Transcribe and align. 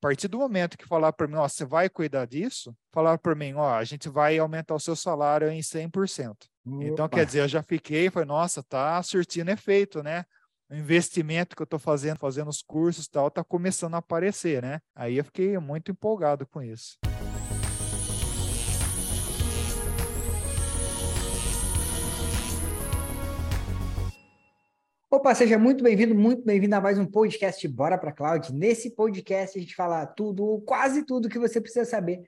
partir 0.00 0.28
do 0.28 0.38
momento 0.38 0.78
que 0.78 0.86
falar 0.86 1.12
para 1.12 1.26
mim, 1.26 1.34
ó, 1.34 1.48
você 1.48 1.64
vai 1.64 1.88
cuidar 1.88 2.24
disso, 2.24 2.72
falar 2.92 3.18
para 3.18 3.34
mim, 3.34 3.54
ó, 3.54 3.74
a 3.74 3.82
gente 3.82 4.08
vai 4.08 4.38
aumentar 4.38 4.76
o 4.76 4.80
seu 4.80 4.94
salário 4.94 5.50
em 5.50 5.60
100%. 5.60 6.30
Opa. 6.64 6.84
Então, 6.84 7.08
quer 7.08 7.26
dizer, 7.26 7.40
eu 7.40 7.48
já 7.48 7.64
fiquei, 7.64 8.08
foi, 8.08 8.24
nossa, 8.24 8.62
tá 8.62 9.02
surtindo 9.02 9.50
efeito, 9.50 10.00
né? 10.00 10.24
O 10.70 10.76
investimento 10.76 11.56
que 11.56 11.62
eu 11.62 11.64
estou 11.64 11.80
fazendo, 11.80 12.18
fazendo 12.18 12.48
os 12.48 12.62
cursos 12.62 13.06
e 13.06 13.10
tal, 13.10 13.28
tá 13.28 13.42
começando 13.42 13.94
a 13.94 13.98
aparecer, 13.98 14.62
né? 14.62 14.78
Aí 14.94 15.16
eu 15.16 15.24
fiquei 15.24 15.58
muito 15.58 15.90
empolgado 15.90 16.46
com 16.46 16.62
isso. 16.62 16.96
Opa, 25.10 25.34
seja 25.34 25.58
muito 25.58 25.82
bem-vindo, 25.82 26.14
muito 26.14 26.44
bem-vindo 26.44 26.76
a 26.76 26.82
mais 26.82 26.98
um 26.98 27.06
podcast 27.06 27.66
Bora 27.66 27.96
para 27.96 28.12
Cloud. 28.12 28.52
Nesse 28.52 28.90
podcast 28.94 29.56
a 29.56 29.60
gente 29.62 29.74
fala 29.74 30.04
tudo, 30.04 30.62
quase 30.66 31.02
tudo 31.02 31.30
que 31.30 31.38
você 31.38 31.62
precisa 31.62 31.86
saber 31.86 32.20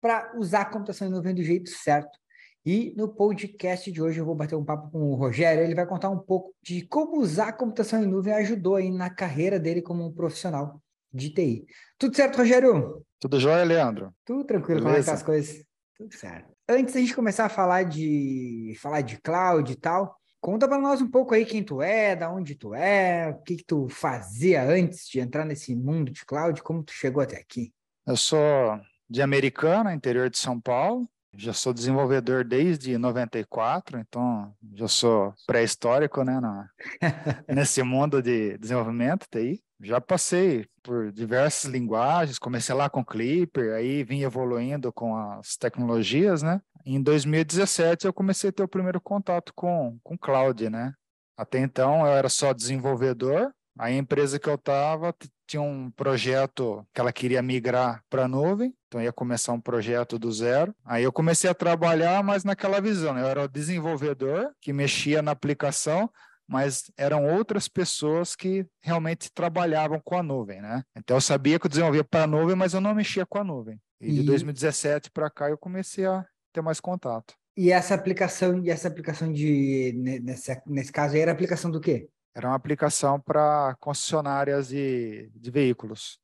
para 0.00 0.32
usar 0.38 0.60
a 0.60 0.64
computação 0.64 1.08
em 1.08 1.10
nuvem 1.10 1.34
do 1.34 1.42
jeito 1.42 1.68
certo. 1.68 2.16
E 2.64 2.94
no 2.96 3.08
podcast 3.08 3.90
de 3.90 4.00
hoje 4.00 4.20
eu 4.20 4.24
vou 4.24 4.36
bater 4.36 4.54
um 4.54 4.64
papo 4.64 4.88
com 4.88 5.10
o 5.10 5.16
Rogério, 5.16 5.64
ele 5.64 5.74
vai 5.74 5.84
contar 5.84 6.10
um 6.10 6.18
pouco 6.18 6.54
de 6.62 6.86
como 6.86 7.20
usar 7.20 7.48
a 7.48 7.52
computação 7.52 8.04
em 8.04 8.06
nuvem 8.06 8.32
ajudou 8.32 8.76
aí 8.76 8.88
na 8.88 9.10
carreira 9.10 9.58
dele 9.58 9.82
como 9.82 10.06
um 10.06 10.12
profissional 10.12 10.80
de 11.12 11.30
TI. 11.30 11.66
Tudo 11.98 12.14
certo, 12.14 12.36
Rogério? 12.36 13.04
Tudo 13.18 13.40
jóia, 13.40 13.64
Leandro? 13.64 14.14
Tudo 14.24 14.44
tranquilo, 14.44 14.80
Beleza. 14.80 14.84
como 14.84 14.96
é 14.96 15.00
que 15.00 15.06
tá 15.06 15.14
as 15.14 15.22
coisas? 15.24 15.64
Tudo 15.96 16.14
certo. 16.14 16.52
Antes 16.68 16.94
da 16.94 17.00
gente 17.00 17.16
começar 17.16 17.46
a 17.46 17.48
falar 17.48 17.82
de 17.82 18.76
falar 18.80 19.00
de 19.00 19.20
cloud 19.20 19.72
e 19.72 19.76
tal, 19.76 20.16
Conta 20.40 20.68
para 20.68 20.78
nós 20.78 21.02
um 21.02 21.10
pouco 21.10 21.34
aí 21.34 21.44
quem 21.44 21.64
tu 21.64 21.82
é, 21.82 22.14
da 22.14 22.30
onde 22.30 22.54
tu 22.54 22.74
é, 22.74 23.30
o 23.30 23.42
que, 23.42 23.56
que 23.56 23.64
tu 23.64 23.88
fazia 23.88 24.62
antes 24.62 25.08
de 25.08 25.18
entrar 25.18 25.44
nesse 25.44 25.74
mundo 25.74 26.12
de 26.12 26.24
cloud, 26.24 26.62
como 26.62 26.82
tu 26.82 26.92
chegou 26.92 27.22
até 27.22 27.36
aqui. 27.36 27.72
Eu 28.06 28.16
sou 28.16 28.80
de 29.10 29.20
Americana, 29.20 29.94
interior 29.94 30.30
de 30.30 30.38
São 30.38 30.60
Paulo. 30.60 31.08
Já 31.36 31.52
sou 31.52 31.74
desenvolvedor 31.74 32.42
desde 32.42 32.96
94, 32.96 33.98
então 33.98 34.52
já 34.74 34.88
sou 34.88 35.34
pré-histórico 35.46 36.22
né, 36.24 36.40
na, 36.40 36.70
nesse 37.46 37.82
mundo 37.82 38.22
de 38.22 38.56
desenvolvimento 38.58 39.26
TI. 39.30 39.62
Já 39.80 40.00
passei 40.00 40.66
por 40.82 41.12
diversas 41.12 41.70
linguagens, 41.70 42.38
comecei 42.38 42.74
lá 42.74 42.88
com 42.88 43.04
Clipper, 43.04 43.74
aí 43.74 44.02
vim 44.02 44.22
evoluindo 44.22 44.92
com 44.92 45.14
as 45.14 45.56
tecnologias, 45.56 46.42
né? 46.42 46.60
Em 46.90 47.02
2017 47.02 48.06
eu 48.06 48.14
comecei 48.14 48.48
a 48.48 48.52
ter 48.52 48.62
o 48.62 48.68
primeiro 48.68 48.98
contato 48.98 49.52
com, 49.54 49.98
com 50.02 50.16
cloud, 50.16 50.70
né? 50.70 50.94
Até 51.36 51.58
então 51.58 52.06
eu 52.06 52.12
era 52.12 52.30
só 52.30 52.54
desenvolvedor, 52.54 53.52
a 53.78 53.92
empresa 53.92 54.38
que 54.38 54.48
eu 54.48 54.54
estava 54.54 55.14
tinha 55.46 55.60
um 55.60 55.90
projeto 55.90 56.86
que 56.94 57.00
ela 57.00 57.12
queria 57.12 57.42
migrar 57.42 58.02
para 58.08 58.24
a 58.24 58.28
nuvem, 58.28 58.74
então 58.86 59.02
ia 59.02 59.12
começar 59.12 59.52
um 59.52 59.60
projeto 59.60 60.18
do 60.18 60.32
zero. 60.32 60.74
Aí 60.82 61.04
eu 61.04 61.12
comecei 61.12 61.48
a 61.48 61.54
trabalhar, 61.54 62.24
mas 62.24 62.42
naquela 62.42 62.80
visão, 62.80 63.18
eu 63.18 63.26
era 63.26 63.44
o 63.44 63.48
desenvolvedor 63.48 64.50
que 64.58 64.72
mexia 64.72 65.20
na 65.20 65.32
aplicação, 65.32 66.10
mas 66.48 66.90
eram 66.96 67.26
outras 67.26 67.68
pessoas 67.68 68.34
que 68.34 68.66
realmente 68.82 69.30
trabalhavam 69.30 70.00
com 70.02 70.16
a 70.16 70.22
nuvem, 70.22 70.62
né? 70.62 70.82
Então 70.96 71.18
eu 71.18 71.20
sabia 71.20 71.58
que 71.58 71.66
eu 71.66 71.70
desenvolvia 71.70 72.02
para 72.02 72.24
a 72.24 72.26
nuvem, 72.26 72.56
mas 72.56 72.72
eu 72.72 72.80
não 72.80 72.94
mexia 72.94 73.26
com 73.26 73.38
a 73.38 73.44
nuvem. 73.44 73.78
E, 74.00 74.08
e... 74.08 74.14
de 74.14 74.22
2017 74.22 75.10
para 75.10 75.28
cá 75.30 75.50
eu 75.50 75.58
comecei 75.58 76.06
a 76.06 76.24
ter 76.52 76.60
mais 76.60 76.80
contato. 76.80 77.34
E 77.56 77.72
essa 77.72 77.94
aplicação, 77.94 78.62
e 78.64 78.70
essa 78.70 78.86
aplicação 78.86 79.32
de 79.32 79.92
nesse, 80.22 80.62
nesse 80.66 80.92
caso 80.92 81.14
aí 81.14 81.20
era 81.20 81.32
aplicação 81.32 81.70
do 81.70 81.80
quê? 81.80 82.08
Era 82.34 82.48
uma 82.48 82.54
aplicação 82.54 83.20
para 83.20 83.76
concessionárias 83.80 84.68
de, 84.68 85.28
de 85.34 85.50
veículos. 85.50 86.20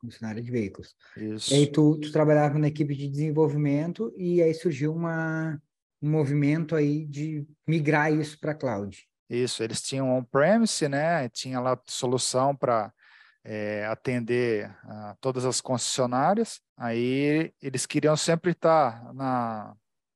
Concessionária 0.00 0.40
de 0.40 0.50
veículos. 0.50 0.94
Isso. 1.16 1.52
E 1.52 1.56
aí 1.56 1.66
tu, 1.66 1.98
tu 1.98 2.12
trabalhava 2.12 2.56
na 2.58 2.68
equipe 2.68 2.94
de 2.94 3.08
desenvolvimento 3.08 4.12
e 4.16 4.40
aí 4.40 4.54
surgiu 4.54 4.94
uma, 4.94 5.60
um 6.00 6.08
movimento 6.08 6.76
aí 6.76 7.04
de 7.04 7.44
migrar 7.66 8.12
isso 8.12 8.38
para 8.38 8.54
cloud. 8.54 8.96
Isso, 9.28 9.64
eles 9.64 9.82
tinham 9.82 10.16
on-premise, 10.16 10.88
né? 10.88 11.28
Tinha 11.30 11.58
lá 11.58 11.76
solução 11.88 12.54
para 12.54 12.92
é, 13.48 13.86
atender 13.86 14.68
a 14.82 15.16
todas 15.20 15.44
as 15.44 15.60
concessionárias. 15.60 16.60
Aí 16.76 17.52
eles 17.62 17.86
queriam 17.86 18.16
sempre 18.16 18.50
estar 18.50 19.14
na, 19.14 19.72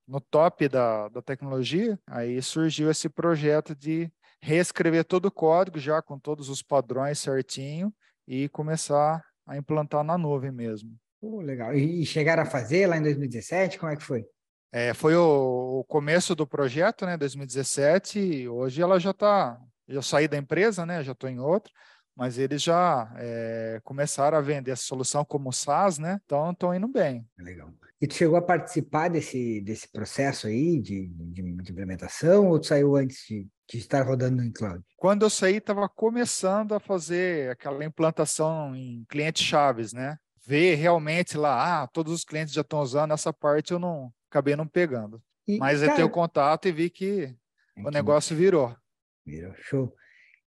no 0.07 0.21
top 0.21 0.69
da, 0.69 1.09
da 1.09 1.23
tecnologia. 1.23 1.97
Aí 2.09 2.43
surgiu 2.43 2.91
esse 2.91 3.09
projeto 3.09 3.75
de 3.75 4.11
reescrever 4.43 5.05
todo 5.05 5.27
o 5.27 5.31
código 5.31 5.79
já 5.79 6.03
com 6.03 6.19
todos 6.19 6.49
os 6.49 6.61
padrões 6.61 7.21
certinho 7.21 7.95
e 8.27 8.49
começar 8.49 9.25
a 9.47 9.57
implantar 9.57 10.03
na 10.03 10.19
nuvem 10.19 10.51
mesmo. 10.51 10.91
Oh, 11.23 11.41
legal. 11.41 11.73
E 11.75 12.05
chegaram 12.05 12.43
a 12.43 12.47
fazer 12.47 12.87
lá 12.89 12.97
em 12.97 13.03
2017? 13.03 13.79
Como 13.79 13.93
é 13.93 13.97
que 13.97 14.03
foi? 14.03 14.25
É, 14.73 14.95
foi 14.95 15.15
o, 15.15 15.81
o, 15.81 15.85
começo 15.85 16.35
do 16.35 16.47
projeto, 16.47 17.05
né, 17.05 17.17
2017. 17.17 18.19
E 18.19 18.49
hoje 18.49 18.83
ela 18.83 18.99
já 18.99 19.11
está, 19.11 19.61
já 19.89 20.03
saí 20.03 20.27
da 20.27 20.37
empresa, 20.37 20.87
né, 20.87 21.03
já 21.03 21.13
estou 21.13 21.29
em 21.29 21.39
outra, 21.39 21.73
mas 22.21 22.37
eles 22.37 22.63
já 22.63 23.11
é, 23.17 23.81
começaram 23.83 24.37
a 24.37 24.43
vender 24.43 24.73
essa 24.73 24.83
solução 24.83 25.25
como 25.25 25.51
SaaS, 25.51 25.99
né? 25.99 26.21
Então 26.27 26.51
estão 26.51 26.75
indo 26.75 26.87
bem. 26.87 27.27
Legal. 27.39 27.73
E 27.99 28.07
tu 28.07 28.13
chegou 28.13 28.37
a 28.37 28.43
participar 28.43 29.09
desse, 29.09 29.63
desse 29.63 29.91
processo 29.91 30.47
aí 30.47 30.83
de, 30.83 31.07
de, 31.07 31.43
de 31.43 31.73
implementação 31.73 32.49
ou 32.49 32.61
tu 32.61 32.67
saiu 32.67 32.95
antes 32.95 33.25
de, 33.27 33.49
de 33.67 33.79
estar 33.79 34.03
rodando 34.03 34.43
em 34.43 34.53
cloud? 34.53 34.85
Quando 34.99 35.23
eu 35.23 35.31
saí, 35.31 35.57
estava 35.57 35.89
começando 35.89 36.75
a 36.75 36.79
fazer 36.79 37.53
aquela 37.53 37.83
implantação 37.87 38.77
em 38.77 39.03
clientes 39.09 39.43
chaves, 39.43 39.95
né? 39.95 40.19
Ver 40.47 40.75
realmente 40.75 41.39
lá, 41.39 41.85
ah, 41.85 41.87
todos 41.87 42.13
os 42.13 42.23
clientes 42.23 42.53
já 42.53 42.61
estão 42.61 42.81
usando 42.81 43.15
essa 43.15 43.33
parte, 43.33 43.73
eu 43.73 43.79
não 43.79 44.13
acabei 44.31 44.55
não 44.55 44.67
pegando. 44.67 45.23
E, 45.49 45.57
Mas 45.57 45.81
cara, 45.81 45.93
eu 45.93 45.97
tenho 45.97 46.11
contato 46.11 46.69
e 46.69 46.73
vi 46.73 46.91
que 46.91 47.35
é 47.79 47.83
o 47.83 47.91
negócio 47.91 48.37
virou. 48.37 48.77
Virou, 49.25 49.55
show. 49.57 49.97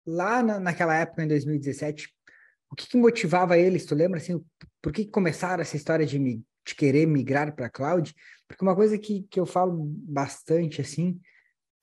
Lá 0.06 0.44
na, 0.44 0.60
naquela 0.60 0.96
época, 0.96 1.24
em 1.24 1.28
2017, 1.28 2.10
o 2.70 2.76
que, 2.76 2.88
que, 2.88 2.98
motivava 2.98 3.58
eles? 3.58 3.86
Tu 3.86 3.96
lembra 3.96 4.20
assim, 4.20 4.44
por 4.82 4.92
que 4.92 5.06
começaram 5.06 5.62
essa 5.62 5.76
história 5.76 6.06
de, 6.06 6.18
de 6.20 6.76
querer 6.76 7.06
migrar 7.06 7.56
para 7.56 7.70
cloud? 7.70 8.14
Porque 8.48 8.64
uma 8.64 8.76
coisa 8.76 8.98
que, 8.98 9.24
que 9.30 9.40
eu 9.40 9.46
falo 9.46 9.74
bastante 9.88 10.82
assim 10.82 11.20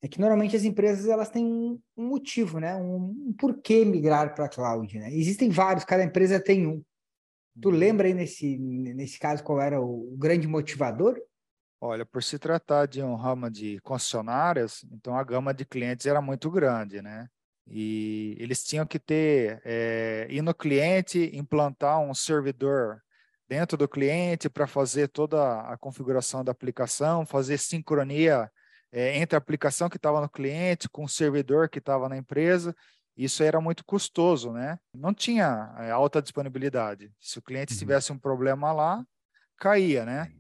é 0.03 0.09
que 0.09 0.21
normalmente 0.21 0.57
as 0.57 0.65
empresas 0.65 1.07
elas 1.07 1.29
têm 1.29 1.45
um, 1.45 1.81
um 1.97 2.09
motivo, 2.09 2.59
né? 2.59 2.75
Um, 2.75 3.29
um 3.29 3.35
porquê 3.39 3.85
migrar 3.85 4.35
para 4.35 4.49
cloud, 4.49 4.99
né? 4.99 5.13
Existem 5.13 5.51
vários, 5.51 5.85
cada 5.85 6.03
empresa 6.03 6.41
tem 6.41 6.67
um. 6.67 6.83
Tu 7.61 7.69
uhum. 7.69 7.75
lembra 7.75 8.09
aí 8.09 8.15
nesse, 8.15 8.59
nesse 8.59 9.19
caso 9.19 9.45
qual 9.45 9.61
era 9.61 9.81
o, 9.81 10.15
o 10.15 10.17
grande 10.17 10.49
motivador? 10.49 11.21
Olha, 11.83 12.05
por 12.05 12.23
se 12.23 12.39
tratar 12.39 12.87
de 12.87 13.03
um 13.03 13.15
ramo 13.15 13.51
de 13.51 13.81
concessionárias, 13.81 14.85
então 14.91 15.17
a 15.17 15.25
gama 15.25 15.53
de 15.53 15.65
clientes 15.65 16.07
era 16.07 16.21
muito 16.21 16.51
grande, 16.51 17.01
né? 17.01 17.29
E 17.71 18.37
eles 18.41 18.65
tinham 18.65 18.85
que 18.85 18.99
ter, 18.99 19.63
é, 19.65 20.27
ir 20.29 20.43
no 20.43 20.53
cliente, 20.53 21.31
implantar 21.33 22.01
um 22.01 22.13
servidor 22.13 23.01
dentro 23.49 23.77
do 23.77 23.89
cliente 23.89 24.49
para 24.51 24.67
fazer 24.67 25.09
toda 25.09 25.61
a 25.63 25.79
configuração 25.79 26.45
da 26.45 26.53
aplicação, 26.53 27.25
fazer 27.25 27.59
sincronia 27.59 28.51
é, 28.93 29.17
entre 29.19 29.37
a 29.37 29.39
aplicação 29.39 29.89
que 29.89 29.97
estava 29.97 30.21
no 30.21 30.29
cliente 30.29 30.89
com 30.89 31.05
o 31.05 31.09
servidor 31.09 31.69
que 31.69 31.79
estava 31.79 32.09
na 32.09 32.17
empresa. 32.17 32.75
Isso 33.17 33.43
era 33.43 33.61
muito 33.61 33.85
custoso, 33.85 34.53
né? 34.53 34.79
Não 34.95 35.13
tinha 35.13 35.75
é, 35.79 35.91
alta 35.91 36.23
disponibilidade. 36.23 37.13
Se 37.21 37.39
o 37.39 37.43
cliente 37.43 37.73
uhum. 37.75 37.79
tivesse 37.79 38.13
um 38.13 38.19
problema 38.19 38.73
lá, 38.73 39.05
caía, 39.57 40.05
né? 40.05 40.33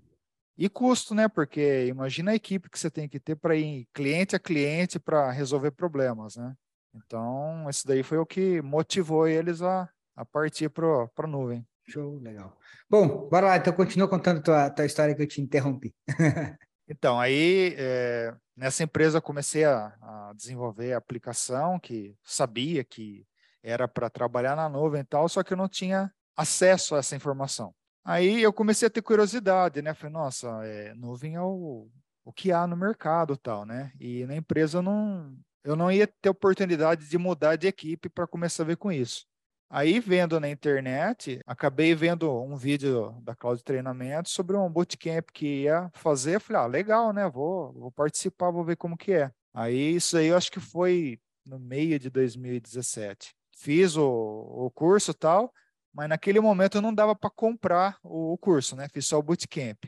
E 0.57 0.69
custo, 0.69 1.15
né? 1.15 1.29
Porque 1.29 1.87
imagina 1.87 2.33
a 2.33 2.35
equipe 2.35 2.69
que 2.69 2.79
você 2.79 2.91
tem 2.91 3.09
que 3.09 3.21
ter 3.21 3.37
para 3.37 3.55
ir 3.55 3.87
cliente 3.93 4.35
a 4.35 4.39
cliente 4.39 4.99
para 4.99 5.31
resolver 5.31 5.71
problemas, 5.73 6.37
né? 6.37 6.55
Então, 6.95 7.69
isso 7.69 7.87
daí 7.87 8.03
foi 8.03 8.19
o 8.19 8.27
que 8.27 8.61
motivou 8.63 9.27
eles 9.27 9.63
a, 9.63 9.89
a 10.17 10.25
partir 10.25 10.69
para 10.69 11.09
a 11.17 11.27
nuvem. 11.27 11.67
Show, 11.89 12.19
legal. 12.19 12.57
Bom, 12.89 13.29
bora 13.29 13.49
lá, 13.49 13.57
então 13.57 13.73
continua 13.73 14.09
contando 14.09 14.43
tua, 14.43 14.71
tua 14.71 14.85
história 14.85 15.15
que 15.15 15.23
eu 15.23 15.27
te 15.27 15.41
interrompi. 15.41 15.95
então, 16.89 17.19
aí 17.19 17.75
é, 17.77 18.35
nessa 18.57 18.85
empresa 18.85 19.19
eu 19.19 19.23
comecei 19.23 19.65
a, 19.65 19.87
a, 20.01 20.33
desenvolver 20.37 20.93
a 20.93 20.99
aplicação 20.99 21.79
que 21.81 22.15
sabia 22.23 22.85
que 22.85 23.27
era 23.63 23.89
para 23.89 24.09
trabalhar 24.09 24.57
na 24.57 24.69
nuvem 24.69 25.01
e 25.01 25.05
tal, 25.05 25.29
só 25.29 25.43
que 25.43 25.53
eu 25.53 25.57
não 25.57 25.69
tinha 25.69 26.13
acesso 26.37 26.95
a 26.95 26.99
essa 26.99 27.17
informação. 27.17 27.75
Aí 28.05 28.41
eu 28.43 28.53
comecei 28.53 28.87
a 28.87 28.91
ter 28.91 29.03
curiosidade, 29.03 29.83
né? 29.83 29.93
Falei, 29.93 30.13
nossa, 30.13 30.49
é, 30.65 30.95
nuvem 30.95 31.35
é 31.35 31.41
o, 31.41 31.89
o 32.25 32.33
que 32.33 32.51
há 32.51 32.67
no 32.67 32.77
mercado 32.77 33.37
tal, 33.37 33.67
né? 33.67 33.93
E 34.01 34.25
na 34.27 34.37
empresa 34.37 34.79
eu 34.79 34.83
não, 34.83 35.37
eu 35.65 35.77
não 35.77 35.91
ia 35.91 36.07
ter 36.07 36.29
oportunidade 36.29 37.09
de 37.09 37.19
mudar 37.19 37.57
de 37.57 37.67
equipe 37.67 38.09
para 38.09 38.27
começar 38.27 38.63
a 38.63 38.67
ver 38.67 38.77
com 38.77 38.91
isso. 38.91 39.27
Aí, 39.73 40.01
vendo 40.01 40.41
na 40.41 40.49
internet, 40.49 41.41
acabei 41.47 41.95
vendo 41.95 42.43
um 42.43 42.57
vídeo 42.57 43.13
da 43.23 43.37
Cloud 43.37 43.63
Treinamento 43.63 44.29
sobre 44.29 44.57
um 44.57 44.69
bootcamp 44.69 45.29
que 45.33 45.63
ia 45.63 45.89
fazer. 45.95 46.41
Falei, 46.41 46.63
ah, 46.63 46.67
legal, 46.67 47.13
né? 47.13 47.29
Vou, 47.29 47.73
vou 47.73 47.93
participar, 47.93 48.51
vou 48.51 48.65
ver 48.65 48.77
como 48.77 48.97
que 48.97 49.13
é. 49.13 49.31
Aí, 49.55 49.95
isso 49.95 50.17
aí 50.17 50.27
eu 50.27 50.37
acho 50.37 50.51
que 50.51 50.59
foi 50.59 51.21
no 51.47 51.59
meio 51.61 52.01
de 52.01 52.11
2017. 52.11 53.33
Fiz 53.57 53.97
o, 53.97 54.05
o 54.05 54.71
curso 54.73 55.15
tal, 55.15 55.53
mas 55.95 56.09
naquele 56.09 56.41
momento 56.41 56.81
não 56.81 56.93
dava 56.93 57.15
para 57.15 57.31
comprar 57.31 57.97
o, 58.03 58.37
curso, 58.39 58.75
né? 58.75 58.89
Fiz 58.89 59.07
só 59.07 59.19
o 59.19 59.23
bootcamp. 59.23 59.85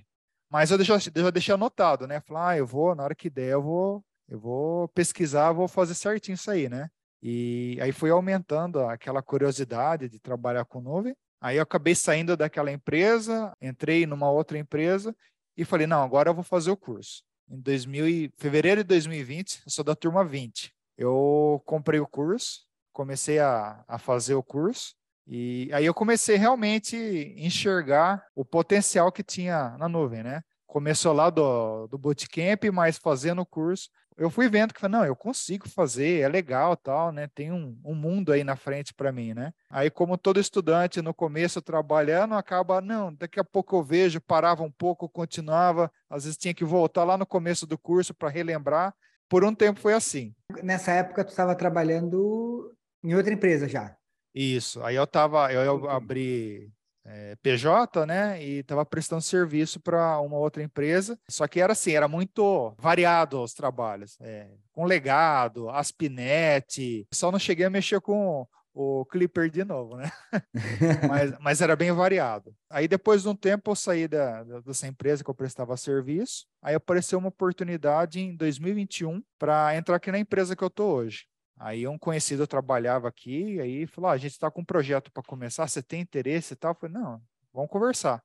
Mas 0.48 0.70
eu 0.70 0.82
já, 0.84 0.98
já 0.98 1.30
deixei 1.30 1.54
anotado, 1.54 2.06
né? 2.06 2.20
Falar, 2.20 2.50
ah, 2.50 2.58
eu 2.58 2.66
vou, 2.66 2.94
na 2.94 3.02
hora 3.02 3.14
que 3.16 3.28
der, 3.30 3.52
eu 3.54 3.62
vou, 3.62 4.04
eu 4.32 4.40
vou 4.40 4.88
pesquisar, 4.88 5.52
vou 5.52 5.68
fazer 5.68 5.92
certinho 5.92 6.36
isso 6.36 6.50
aí, 6.50 6.66
né? 6.66 6.88
E 7.22 7.78
aí 7.82 7.92
fui 7.92 8.08
aumentando 8.08 8.80
aquela 8.80 9.22
curiosidade 9.22 10.08
de 10.08 10.18
trabalhar 10.18 10.64
com 10.64 10.80
nuvem. 10.80 11.14
Aí 11.38 11.58
eu 11.58 11.62
acabei 11.62 11.94
saindo 11.94 12.34
daquela 12.34 12.72
empresa, 12.72 13.52
entrei 13.60 14.06
numa 14.06 14.30
outra 14.30 14.56
empresa 14.56 15.14
e 15.54 15.66
falei, 15.66 15.86
não, 15.86 16.02
agora 16.02 16.30
eu 16.30 16.34
vou 16.34 16.42
fazer 16.42 16.70
o 16.70 16.76
curso. 16.76 17.22
Em 17.46 17.60
2000 17.60 18.08
e, 18.08 18.32
fevereiro 18.38 18.82
de 18.82 18.88
2020, 18.88 19.64
eu 19.66 19.70
sou 19.70 19.84
da 19.84 19.94
turma 19.94 20.24
20. 20.24 20.72
Eu 20.96 21.62
comprei 21.66 22.00
o 22.00 22.06
curso, 22.06 22.62
comecei 22.90 23.38
a, 23.38 23.84
a 23.86 23.98
fazer 23.98 24.34
o 24.34 24.42
curso 24.42 24.94
e 25.26 25.68
aí 25.74 25.84
eu 25.84 25.92
comecei 25.92 26.36
realmente 26.36 26.96
enxergar 27.36 28.24
o 28.34 28.46
potencial 28.46 29.12
que 29.12 29.22
tinha 29.22 29.76
na 29.76 29.90
nuvem, 29.90 30.22
né? 30.22 30.42
Começou 30.66 31.12
lá 31.12 31.28
do, 31.28 31.86
do 31.88 31.98
bootcamp, 31.98 32.64
mas 32.72 32.96
fazendo 32.96 33.42
o 33.42 33.46
curso, 33.46 33.90
eu 34.22 34.30
fui 34.30 34.48
vendo 34.48 34.72
que 34.72 34.86
não, 34.86 35.04
eu 35.04 35.16
consigo 35.16 35.68
fazer, 35.68 36.20
é 36.20 36.28
legal, 36.28 36.76
tal, 36.76 37.10
né? 37.10 37.28
Tem 37.34 37.50
um, 37.50 37.76
um 37.84 37.92
mundo 37.92 38.30
aí 38.30 38.44
na 38.44 38.54
frente 38.54 38.94
para 38.94 39.10
mim, 39.10 39.34
né? 39.34 39.52
Aí, 39.68 39.90
como 39.90 40.16
todo 40.16 40.38
estudante 40.38 41.02
no 41.02 41.12
começo 41.12 41.60
trabalhando, 41.60 42.34
acaba, 42.34 42.80
não, 42.80 43.12
daqui 43.12 43.40
a 43.40 43.44
pouco 43.44 43.74
eu 43.74 43.82
vejo, 43.82 44.20
parava 44.20 44.62
um 44.62 44.70
pouco, 44.70 45.08
continuava, 45.08 45.90
às 46.08 46.22
vezes 46.22 46.38
tinha 46.38 46.54
que 46.54 46.64
voltar 46.64 47.02
lá 47.02 47.18
no 47.18 47.26
começo 47.26 47.66
do 47.66 47.76
curso 47.76 48.14
para 48.14 48.28
relembrar. 48.28 48.94
Por 49.28 49.42
um 49.42 49.52
tempo 49.52 49.80
foi 49.80 49.92
assim. 49.92 50.32
Nessa 50.62 50.92
época, 50.92 51.24
tu 51.24 51.30
estava 51.30 51.56
trabalhando 51.56 52.72
em 53.02 53.16
outra 53.16 53.32
empresa 53.32 53.68
já? 53.68 53.96
Isso. 54.32 54.80
Aí 54.84 54.94
eu 54.94 55.06
tava, 55.06 55.52
eu, 55.52 55.62
eu 55.62 55.90
abri 55.90 56.70
é, 57.04 57.36
PJ, 57.36 58.06
né? 58.06 58.42
E 58.42 58.58
estava 58.58 58.84
prestando 58.84 59.22
serviço 59.22 59.80
para 59.80 60.20
uma 60.20 60.36
outra 60.36 60.62
empresa. 60.62 61.18
Só 61.28 61.46
que 61.46 61.60
era 61.60 61.72
assim, 61.72 61.92
era 61.92 62.08
muito 62.08 62.74
variado 62.78 63.42
os 63.42 63.54
trabalhos, 63.54 64.16
é, 64.20 64.48
com 64.72 64.84
legado, 64.84 65.68
Aspinet. 65.70 67.06
Só 67.12 67.30
não 67.30 67.38
cheguei 67.38 67.66
a 67.66 67.70
mexer 67.70 68.00
com 68.00 68.46
o 68.74 69.04
Clipper 69.04 69.50
de 69.50 69.64
novo, 69.64 69.96
né? 69.96 70.10
mas, 71.08 71.34
mas, 71.40 71.60
era 71.60 71.76
bem 71.76 71.92
variado. 71.92 72.54
Aí 72.70 72.88
depois 72.88 73.22
de 73.22 73.28
um 73.28 73.36
tempo 73.36 73.70
eu 73.70 73.74
saí 73.74 74.08
da, 74.08 74.42
dessa 74.60 74.86
empresa 74.86 75.22
que 75.22 75.28
eu 75.28 75.34
prestava 75.34 75.76
serviço. 75.76 76.46
Aí 76.62 76.74
apareceu 76.74 77.18
uma 77.18 77.28
oportunidade 77.28 78.20
em 78.20 78.34
2021 78.34 79.22
para 79.38 79.76
entrar 79.76 79.96
aqui 79.96 80.10
na 80.10 80.18
empresa 80.18 80.56
que 80.56 80.64
eu 80.64 80.70
tô 80.70 80.86
hoje. 80.86 81.26
Aí 81.58 81.86
um 81.86 81.98
conhecido 81.98 82.46
trabalhava 82.46 83.08
aqui, 83.08 83.60
aí 83.60 83.86
falou: 83.86 84.10
ah, 84.10 84.14
a 84.14 84.18
gente 84.18 84.32
está 84.32 84.50
com 84.50 84.62
um 84.62 84.64
projeto 84.64 85.10
para 85.12 85.22
começar, 85.22 85.66
você 85.68 85.82
tem 85.82 86.00
interesse 86.00 86.54
e 86.54 86.56
tal? 86.56 86.72
Eu 86.72 86.74
falei, 86.74 86.94
não, 86.94 87.22
vamos 87.52 87.70
conversar. 87.70 88.22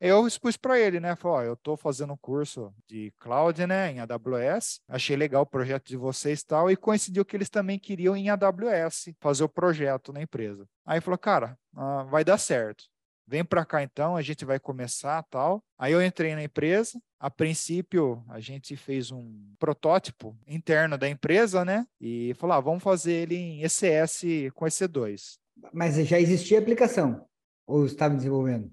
Eu 0.00 0.26
expus 0.26 0.56
para 0.56 0.80
ele, 0.80 0.98
né? 0.98 1.14
Falei, 1.14 1.48
eu 1.48 1.52
estou 1.52 1.76
fazendo 1.76 2.14
um 2.14 2.16
curso 2.16 2.72
de 2.88 3.12
cloud, 3.18 3.66
né, 3.66 3.92
em 3.92 4.00
AWS. 4.00 4.80
Achei 4.88 5.14
legal 5.14 5.42
o 5.42 5.46
projeto 5.46 5.88
de 5.88 5.96
vocês 5.96 6.40
e 6.40 6.46
tal, 6.46 6.70
e 6.70 6.76
coincidiu 6.76 7.22
que 7.22 7.36
eles 7.36 7.50
também 7.50 7.78
queriam 7.78 8.16
em 8.16 8.30
AWS 8.30 9.10
fazer 9.20 9.44
o 9.44 9.48
projeto 9.48 10.10
na 10.10 10.22
empresa. 10.22 10.66
Aí 10.86 11.02
falou, 11.02 11.18
cara, 11.18 11.58
ah, 11.76 12.04
vai 12.04 12.24
dar 12.24 12.38
certo 12.38 12.84
vem 13.30 13.44
para 13.44 13.64
cá 13.64 13.80
então, 13.80 14.16
a 14.16 14.22
gente 14.22 14.44
vai 14.44 14.58
começar 14.58 15.22
tal. 15.30 15.62
Aí 15.78 15.92
eu 15.92 16.04
entrei 16.04 16.34
na 16.34 16.42
empresa. 16.42 17.00
A 17.20 17.30
princípio, 17.30 18.24
a 18.28 18.40
gente 18.40 18.76
fez 18.76 19.12
um 19.12 19.54
protótipo 19.56 20.36
interno 20.48 20.98
da 20.98 21.08
empresa, 21.08 21.64
né? 21.64 21.86
E 22.00 22.34
falou: 22.34 22.56
ah, 22.56 22.60
vamos 22.60 22.82
fazer 22.82 23.12
ele 23.12 23.36
em 23.36 23.62
ECS 23.62 24.22
com 24.52 24.64
EC2. 24.64 25.38
Mas 25.72 25.94
já 26.08 26.18
existia 26.18 26.58
aplicação? 26.58 27.24
Ou 27.66 27.86
estava 27.86 28.16
desenvolvendo? 28.16 28.68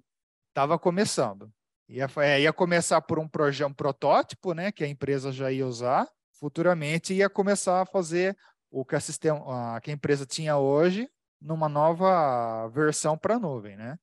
Estava 0.49 0.79
começando. 0.79 1.51
Ia, 1.87 2.07
é, 2.17 2.41
ia 2.41 2.51
começar 2.51 2.99
por 3.01 3.19
um, 3.19 3.27
projeto, 3.27 3.69
um 3.69 3.73
protótipo, 3.73 4.53
né? 4.55 4.71
Que 4.71 4.83
a 4.83 4.87
empresa 4.87 5.31
já 5.31 5.51
ia 5.51 5.67
usar. 5.67 6.07
Futuramente 6.39 7.13
ia 7.13 7.29
começar 7.29 7.81
a 7.81 7.85
fazer 7.85 8.35
o 8.71 8.83
que 8.83 8.95
a, 8.95 8.99
sistema, 8.99 9.79
que 9.81 9.91
a 9.91 9.93
empresa 9.93 10.25
tinha 10.25 10.57
hoje 10.57 11.07
numa 11.39 11.69
nova 11.69 12.67
versão 12.69 13.15
para 13.15 13.35
a 13.35 13.39
nuvem, 13.39 13.77
né? 13.77 13.99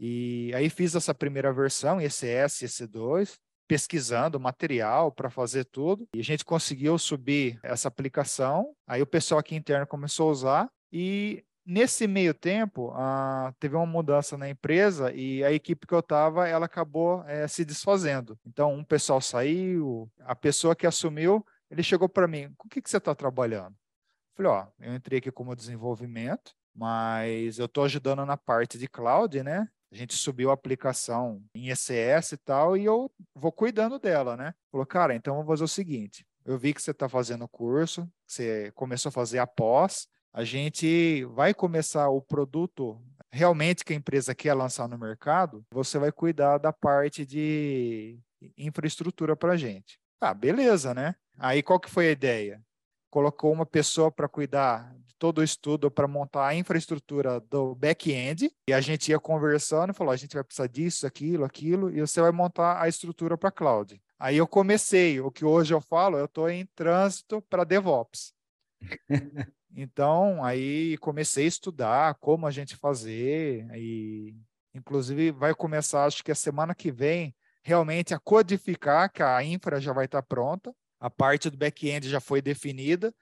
E 0.00 0.50
aí 0.54 0.70
fiz 0.70 0.94
essa 0.94 1.14
primeira 1.14 1.52
versão, 1.52 2.00
ECS, 2.00 2.62
EC2, 2.62 3.34
pesquisando 3.68 4.40
material 4.40 5.12
para 5.12 5.28
fazer 5.28 5.66
tudo. 5.66 6.08
E 6.14 6.20
a 6.20 6.24
gente 6.24 6.42
conseguiu 6.42 6.98
subir 6.98 7.60
essa 7.62 7.86
aplicação. 7.86 8.74
Aí 8.86 9.02
o 9.02 9.06
pessoal 9.06 9.38
aqui 9.38 9.54
interno 9.54 9.86
começou 9.86 10.28
a 10.28 10.32
usar. 10.32 10.70
E 10.90 11.44
nesse 11.66 12.06
meio 12.06 12.32
tempo, 12.32 12.90
ah, 12.96 13.52
teve 13.60 13.76
uma 13.76 13.86
mudança 13.86 14.38
na 14.38 14.48
empresa 14.48 15.12
e 15.12 15.44
a 15.44 15.52
equipe 15.52 15.86
que 15.86 15.94
eu 15.94 16.00
estava, 16.00 16.48
ela 16.48 16.64
acabou 16.66 17.22
é, 17.24 17.46
se 17.46 17.64
desfazendo. 17.64 18.38
Então, 18.46 18.74
um 18.74 18.82
pessoal 18.82 19.20
saiu, 19.20 20.10
a 20.20 20.34
pessoa 20.34 20.74
que 20.74 20.86
assumiu, 20.86 21.44
ele 21.70 21.82
chegou 21.82 22.08
para 22.08 22.26
mim, 22.26 22.52
com 22.56 22.66
o 22.66 22.70
que, 22.70 22.80
que 22.82 22.90
você 22.90 22.96
está 22.96 23.14
trabalhando? 23.14 23.74
Eu 23.74 24.44
falei, 24.44 24.52
ó, 24.52 24.66
eu 24.80 24.94
entrei 24.94 25.18
aqui 25.18 25.30
como 25.30 25.54
desenvolvimento, 25.54 26.52
mas 26.74 27.58
eu 27.58 27.66
estou 27.66 27.84
ajudando 27.84 28.24
na 28.24 28.36
parte 28.36 28.78
de 28.78 28.88
cloud, 28.88 29.42
né? 29.42 29.68
A 29.92 29.96
gente 29.96 30.14
subiu 30.14 30.50
a 30.50 30.54
aplicação 30.54 31.42
em 31.54 31.70
ECS 31.70 32.32
e 32.32 32.36
tal, 32.36 32.76
e 32.76 32.84
eu 32.84 33.10
vou 33.34 33.50
cuidando 33.50 33.98
dela, 33.98 34.36
né? 34.36 34.54
Falou, 34.70 34.86
cara, 34.86 35.14
então 35.14 35.34
vamos 35.34 35.48
fazer 35.48 35.64
o 35.64 35.68
seguinte: 35.68 36.24
eu 36.44 36.56
vi 36.56 36.72
que 36.72 36.80
você 36.80 36.92
está 36.92 37.08
fazendo 37.08 37.44
o 37.44 37.48
curso, 37.48 38.08
você 38.26 38.70
começou 38.74 39.08
a 39.08 39.12
fazer 39.12 39.38
a 39.38 39.46
pós, 39.46 40.06
a 40.32 40.44
gente 40.44 41.24
vai 41.26 41.52
começar 41.52 42.08
o 42.08 42.22
produto 42.22 43.00
realmente 43.32 43.84
que 43.84 43.92
a 43.92 43.96
empresa 43.96 44.34
quer 44.34 44.54
lançar 44.54 44.88
no 44.88 44.98
mercado, 44.98 45.64
você 45.72 45.98
vai 45.98 46.12
cuidar 46.12 46.58
da 46.58 46.72
parte 46.72 47.24
de 47.24 48.18
infraestrutura 48.56 49.36
para 49.36 49.52
a 49.52 49.56
gente. 49.56 49.98
Ah, 50.20 50.34
beleza, 50.34 50.94
né? 50.94 51.14
Aí 51.38 51.62
qual 51.62 51.80
que 51.80 51.90
foi 51.90 52.08
a 52.08 52.12
ideia? 52.12 52.62
Colocou 53.10 53.52
uma 53.52 53.66
pessoa 53.66 54.10
para 54.10 54.28
cuidar 54.28 54.94
todo 55.18 55.38
o 55.38 55.44
estudo 55.44 55.90
para 55.90 56.08
montar 56.08 56.46
a 56.46 56.54
infraestrutura 56.54 57.40
do 57.40 57.74
back-end, 57.74 58.50
e 58.66 58.72
a 58.72 58.80
gente 58.80 59.10
ia 59.10 59.20
conversando 59.20 59.90
e 59.90 59.94
falou: 59.94 60.12
a 60.12 60.16
gente 60.16 60.34
vai 60.34 60.42
precisar 60.42 60.66
disso, 60.66 61.06
aquilo, 61.06 61.44
aquilo, 61.44 61.90
e 61.90 62.00
você 62.00 62.20
vai 62.20 62.32
montar 62.32 62.80
a 62.80 62.88
estrutura 62.88 63.36
para 63.36 63.50
cloud. 63.50 64.00
Aí 64.18 64.38
eu 64.38 64.46
comecei, 64.46 65.20
o 65.20 65.30
que 65.30 65.44
hoje 65.44 65.74
eu 65.74 65.80
falo, 65.80 66.16
eu 66.16 66.24
estou 66.24 66.48
em 66.48 66.66
trânsito 66.74 67.42
para 67.42 67.64
DevOps. 67.64 68.32
Então, 69.72 70.42
aí 70.42 70.98
comecei 70.98 71.44
a 71.44 71.48
estudar 71.48 72.14
como 72.16 72.44
a 72.44 72.50
gente 72.50 72.74
fazer, 72.74 73.68
e 73.76 74.34
inclusive 74.74 75.30
vai 75.30 75.54
começar, 75.54 76.06
acho 76.06 76.24
que 76.24 76.32
a 76.32 76.34
semana 76.34 76.74
que 76.74 76.90
vem, 76.90 77.32
realmente 77.62 78.12
a 78.12 78.18
codificar, 78.18 79.12
que 79.12 79.22
a 79.22 79.42
infra 79.44 79.80
já 79.80 79.92
vai 79.92 80.06
estar 80.06 80.22
pronta, 80.22 80.74
a 81.00 81.08
parte 81.08 81.48
do 81.48 81.56
back-end 81.56 82.08
já 82.08 82.20
foi 82.20 82.42
definida, 82.42 83.12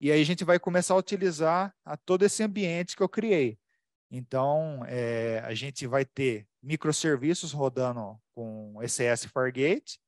e 0.00 0.10
aí 0.10 0.20
a 0.20 0.24
gente 0.24 0.44
vai 0.44 0.58
começar 0.58 0.94
a 0.94 0.96
utilizar 0.96 1.74
a 1.84 1.96
todo 1.96 2.24
esse 2.24 2.42
ambiente 2.42 2.96
que 2.96 3.02
eu 3.02 3.08
criei. 3.08 3.58
Então, 4.10 4.82
é, 4.86 5.40
a 5.44 5.54
gente 5.54 5.86
vai 5.86 6.04
ter 6.04 6.46
microserviços 6.62 7.52
rodando 7.52 8.18
com 8.34 8.82
ECS 8.82 9.26
Fargate 9.26 10.00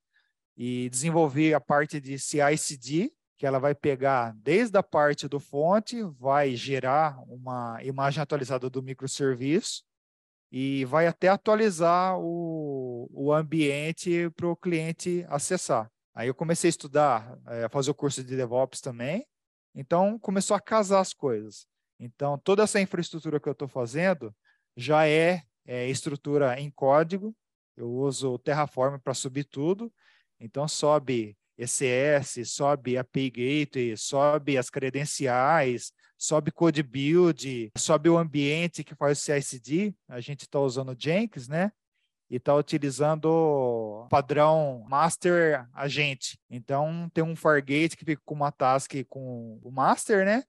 e 0.56 0.88
desenvolver 0.88 1.54
a 1.54 1.60
parte 1.60 2.00
de 2.00 2.18
CI/CD, 2.18 3.12
que 3.36 3.46
ela 3.46 3.58
vai 3.58 3.74
pegar 3.74 4.34
desde 4.36 4.76
a 4.78 4.82
parte 4.82 5.28
do 5.28 5.38
fonte, 5.38 6.02
vai 6.18 6.56
gerar 6.56 7.20
uma 7.28 7.78
imagem 7.82 8.22
atualizada 8.22 8.70
do 8.70 8.82
microserviço 8.82 9.84
e 10.50 10.84
vai 10.84 11.06
até 11.06 11.28
atualizar 11.28 12.18
o, 12.18 13.08
o 13.10 13.32
ambiente 13.32 14.30
para 14.36 14.46
o 14.46 14.56
cliente 14.56 15.24
acessar. 15.28 15.90
Aí 16.14 16.28
eu 16.28 16.34
comecei 16.34 16.68
a 16.68 16.70
estudar, 16.70 17.38
é, 17.46 17.68
fazer 17.68 17.90
o 17.90 17.94
curso 17.94 18.22
de 18.22 18.36
DevOps 18.36 18.80
também, 18.80 19.26
então, 19.74 20.18
começou 20.18 20.54
a 20.54 20.60
casar 20.60 21.00
as 21.00 21.12
coisas. 21.12 21.66
Então, 21.98 22.38
toda 22.38 22.62
essa 22.62 22.80
infraestrutura 22.80 23.40
que 23.40 23.48
eu 23.48 23.52
estou 23.52 23.68
fazendo 23.68 24.34
já 24.76 25.06
é, 25.06 25.42
é, 25.64 25.88
estrutura 25.88 26.60
em 26.60 26.70
código. 26.70 27.34
Eu 27.76 27.90
uso 27.90 28.32
o 28.32 28.38
Terraform 28.38 28.98
para 28.98 29.14
subir 29.14 29.44
tudo. 29.44 29.92
Então, 30.38 30.68
sobe 30.68 31.36
ECS, 31.56 32.50
sobe 32.50 32.98
API 32.98 33.30
Gateway, 33.30 33.96
sobe 33.96 34.58
as 34.58 34.68
credenciais, 34.68 35.92
sobe 36.18 36.50
code 36.50 36.82
build, 36.82 37.70
sobe 37.76 38.08
o 38.10 38.18
ambiente 38.18 38.84
que 38.84 38.94
faz 38.94 39.18
o 39.18 39.22
CI/CD. 39.22 39.94
A 40.08 40.20
gente 40.20 40.42
está 40.42 40.58
usando 40.60 40.96
Jenkins, 40.98 41.48
né? 41.48 41.72
E 42.32 42.36
está 42.36 42.54
utilizando 42.54 44.06
padrão 44.08 44.82
master 44.88 45.68
agente. 45.74 46.40
Então 46.48 47.10
tem 47.12 47.22
um 47.22 47.36
Fargate 47.36 47.94
que 47.94 48.06
fica 48.06 48.22
com 48.24 48.34
uma 48.34 48.50
task 48.50 48.94
com 49.06 49.60
o 49.62 49.70
master, 49.70 50.24
né? 50.24 50.42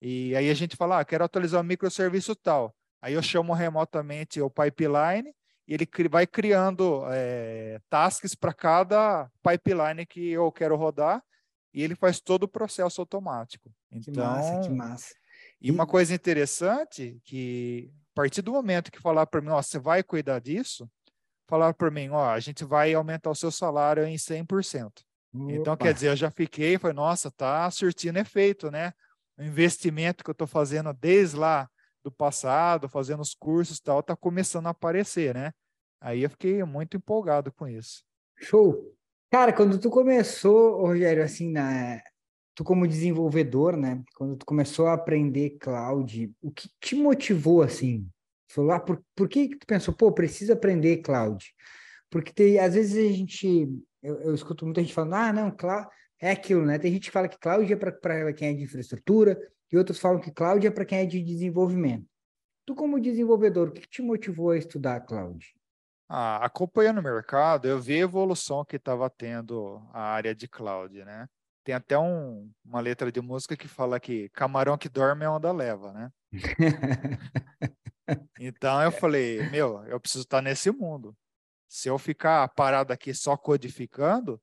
E 0.00 0.34
aí 0.34 0.48
a 0.48 0.54
gente 0.54 0.76
fala, 0.76 0.98
ah, 0.98 1.04
quero 1.04 1.24
atualizar 1.24 1.60
o 1.60 1.64
microserviço 1.64 2.34
tal. 2.34 2.74
Aí 3.02 3.12
eu 3.12 3.22
chamo 3.22 3.52
remotamente 3.52 4.40
o 4.40 4.48
pipeline 4.48 5.30
e 5.68 5.74
ele 5.74 5.86
vai 6.08 6.26
criando 6.26 7.02
é, 7.10 7.82
tasks 7.90 8.34
para 8.34 8.54
cada 8.54 9.30
pipeline 9.42 10.06
que 10.06 10.30
eu 10.30 10.50
quero 10.50 10.74
rodar 10.74 11.22
e 11.74 11.82
ele 11.82 11.94
faz 11.94 12.18
todo 12.18 12.44
o 12.44 12.48
processo 12.48 13.02
automático. 13.02 13.70
Então, 13.92 14.14
que 14.14 14.18
massa, 14.18 14.60
que 14.60 14.70
massa. 14.70 15.14
E 15.60 15.70
uma 15.70 15.86
coisa 15.86 16.14
interessante 16.14 17.20
que 17.22 17.92
partir 18.14 18.40
do 18.40 18.52
momento 18.52 18.90
que 18.90 19.02
falar 19.02 19.26
para 19.26 19.42
mim, 19.42 19.50
ó, 19.50 19.60
você 19.60 19.78
vai 19.78 20.02
cuidar 20.02 20.38
disso, 20.38 20.88
falar 21.46 21.74
para 21.74 21.90
mim, 21.90 22.08
ó, 22.10 22.30
a 22.30 22.40
gente 22.40 22.64
vai 22.64 22.92
aumentar 22.94 23.30
o 23.30 23.34
seu 23.34 23.50
salário 23.50 24.04
em 24.04 24.16
100%. 24.16 24.86
Opa. 25.34 25.52
Então, 25.52 25.76
quer 25.76 25.94
dizer, 25.94 26.08
eu 26.08 26.16
já 26.16 26.30
fiquei, 26.30 26.78
foi, 26.78 26.92
nossa, 26.92 27.30
tá 27.30 27.70
surtindo 27.70 28.18
efeito, 28.18 28.70
né? 28.70 28.92
O 29.38 29.42
investimento 29.42 30.24
que 30.24 30.30
eu 30.30 30.32
estou 30.32 30.46
fazendo 30.46 30.92
desde 30.92 31.36
lá 31.36 31.68
do 32.02 32.10
passado, 32.10 32.88
fazendo 32.88 33.20
os 33.20 33.34
cursos 33.34 33.78
e 33.78 33.82
tal, 33.82 34.02
tá 34.02 34.16
começando 34.16 34.66
a 34.66 34.70
aparecer, 34.70 35.34
né? 35.34 35.52
Aí 36.00 36.22
eu 36.22 36.30
fiquei 36.30 36.62
muito 36.64 36.96
empolgado 36.96 37.52
com 37.52 37.66
isso. 37.66 38.02
Show! 38.38 38.94
Cara, 39.30 39.52
quando 39.52 39.78
tu 39.78 39.90
começou, 39.90 40.80
Rogério, 40.80 41.22
assim, 41.22 41.50
na, 41.50 42.00
tu 42.54 42.64
como 42.64 42.86
desenvolvedor, 42.86 43.76
né? 43.76 44.02
Quando 44.16 44.36
tu 44.36 44.46
começou 44.46 44.86
a 44.86 44.94
aprender 44.94 45.58
cloud, 45.58 46.32
o 46.40 46.50
que 46.50 46.70
te 46.80 46.94
motivou, 46.94 47.62
assim? 47.62 48.08
Falou, 48.48 48.72
ah, 48.72 48.80
por, 48.80 49.02
por 49.14 49.28
que 49.28 49.56
tu 49.56 49.66
pensou, 49.66 49.94
pô, 49.94 50.12
preciso 50.12 50.52
aprender 50.52 50.98
cloud? 50.98 51.44
Porque 52.10 52.32
tem, 52.32 52.58
às 52.58 52.74
vezes 52.74 53.12
a 53.12 53.16
gente, 53.16 53.68
eu, 54.02 54.20
eu 54.20 54.34
escuto 54.34 54.64
muita 54.64 54.80
gente 54.80 54.94
falando, 54.94 55.14
ah, 55.14 55.32
não, 55.32 55.50
cloud 55.50 55.88
é 56.20 56.30
aquilo, 56.30 56.64
né? 56.64 56.78
Tem 56.78 56.92
gente 56.92 57.06
que 57.06 57.10
fala 57.10 57.28
que 57.28 57.38
cloud 57.38 57.70
é 57.70 57.76
para 57.76 58.32
quem 58.32 58.48
é 58.48 58.54
de 58.54 58.62
infraestrutura, 58.62 59.38
e 59.70 59.76
outros 59.76 59.98
falam 59.98 60.20
que 60.20 60.30
cloud 60.30 60.64
é 60.66 60.70
para 60.70 60.84
quem 60.84 60.98
é 60.98 61.06
de 61.06 61.22
desenvolvimento. 61.22 62.06
Tu, 62.64 62.74
como 62.74 63.00
desenvolvedor, 63.00 63.68
o 63.68 63.72
que 63.72 63.86
te 63.86 64.02
motivou 64.02 64.50
a 64.50 64.58
estudar 64.58 65.00
cloud? 65.00 65.54
Ah, 66.08 66.44
acompanhando 66.44 66.98
o 66.98 67.02
mercado, 67.02 67.66
eu 67.66 67.80
vi 67.80 67.94
a 67.94 67.98
evolução 67.98 68.64
que 68.64 68.76
estava 68.76 69.10
tendo 69.10 69.82
a 69.92 70.02
área 70.02 70.34
de 70.34 70.46
cloud, 70.48 71.04
né? 71.04 71.28
Tem 71.64 71.74
até 71.74 71.98
um, 71.98 72.48
uma 72.64 72.80
letra 72.80 73.10
de 73.10 73.20
música 73.20 73.56
que 73.56 73.66
fala 73.66 73.98
que 73.98 74.28
camarão 74.28 74.78
que 74.78 74.88
dorme 74.88 75.24
é 75.24 75.28
onda 75.28 75.50
leva, 75.50 75.92
né? 75.92 76.10
então 78.38 78.82
eu 78.82 78.92
falei, 78.92 79.48
meu, 79.50 79.84
eu 79.86 80.00
preciso 80.00 80.24
estar 80.24 80.42
nesse 80.42 80.70
mundo. 80.70 81.16
Se 81.68 81.88
eu 81.88 81.98
ficar 81.98 82.48
parado 82.50 82.92
aqui 82.92 83.12
só 83.12 83.36
codificando, 83.36 84.40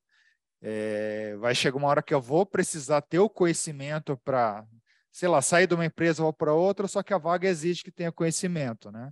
é, 0.61 1.35
vai 1.37 1.53
chegar 1.53 1.77
uma 1.77 1.87
hora 1.87 2.03
que 2.03 2.13
eu 2.13 2.21
vou 2.21 2.45
precisar 2.45 3.01
ter 3.01 3.19
o 3.19 3.29
conhecimento 3.29 4.17
para, 4.23 4.65
sei 5.11 5.27
lá, 5.27 5.41
sair 5.41 5.67
de 5.67 5.73
uma 5.75 5.85
empresa 5.85 6.23
ou 6.23 6.33
para 6.33 6.53
outra, 6.53 6.87
só 6.87 7.03
que 7.03 7.13
a 7.13 7.17
vaga 7.17 7.47
exige 7.47 7.83
que 7.83 7.91
tenha 7.91 8.11
conhecimento, 8.11 8.91
né? 8.91 9.11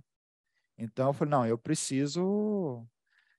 Então 0.76 1.08
eu 1.08 1.12
falei, 1.12 1.30
não, 1.30 1.46
eu 1.46 1.58
preciso 1.58 2.86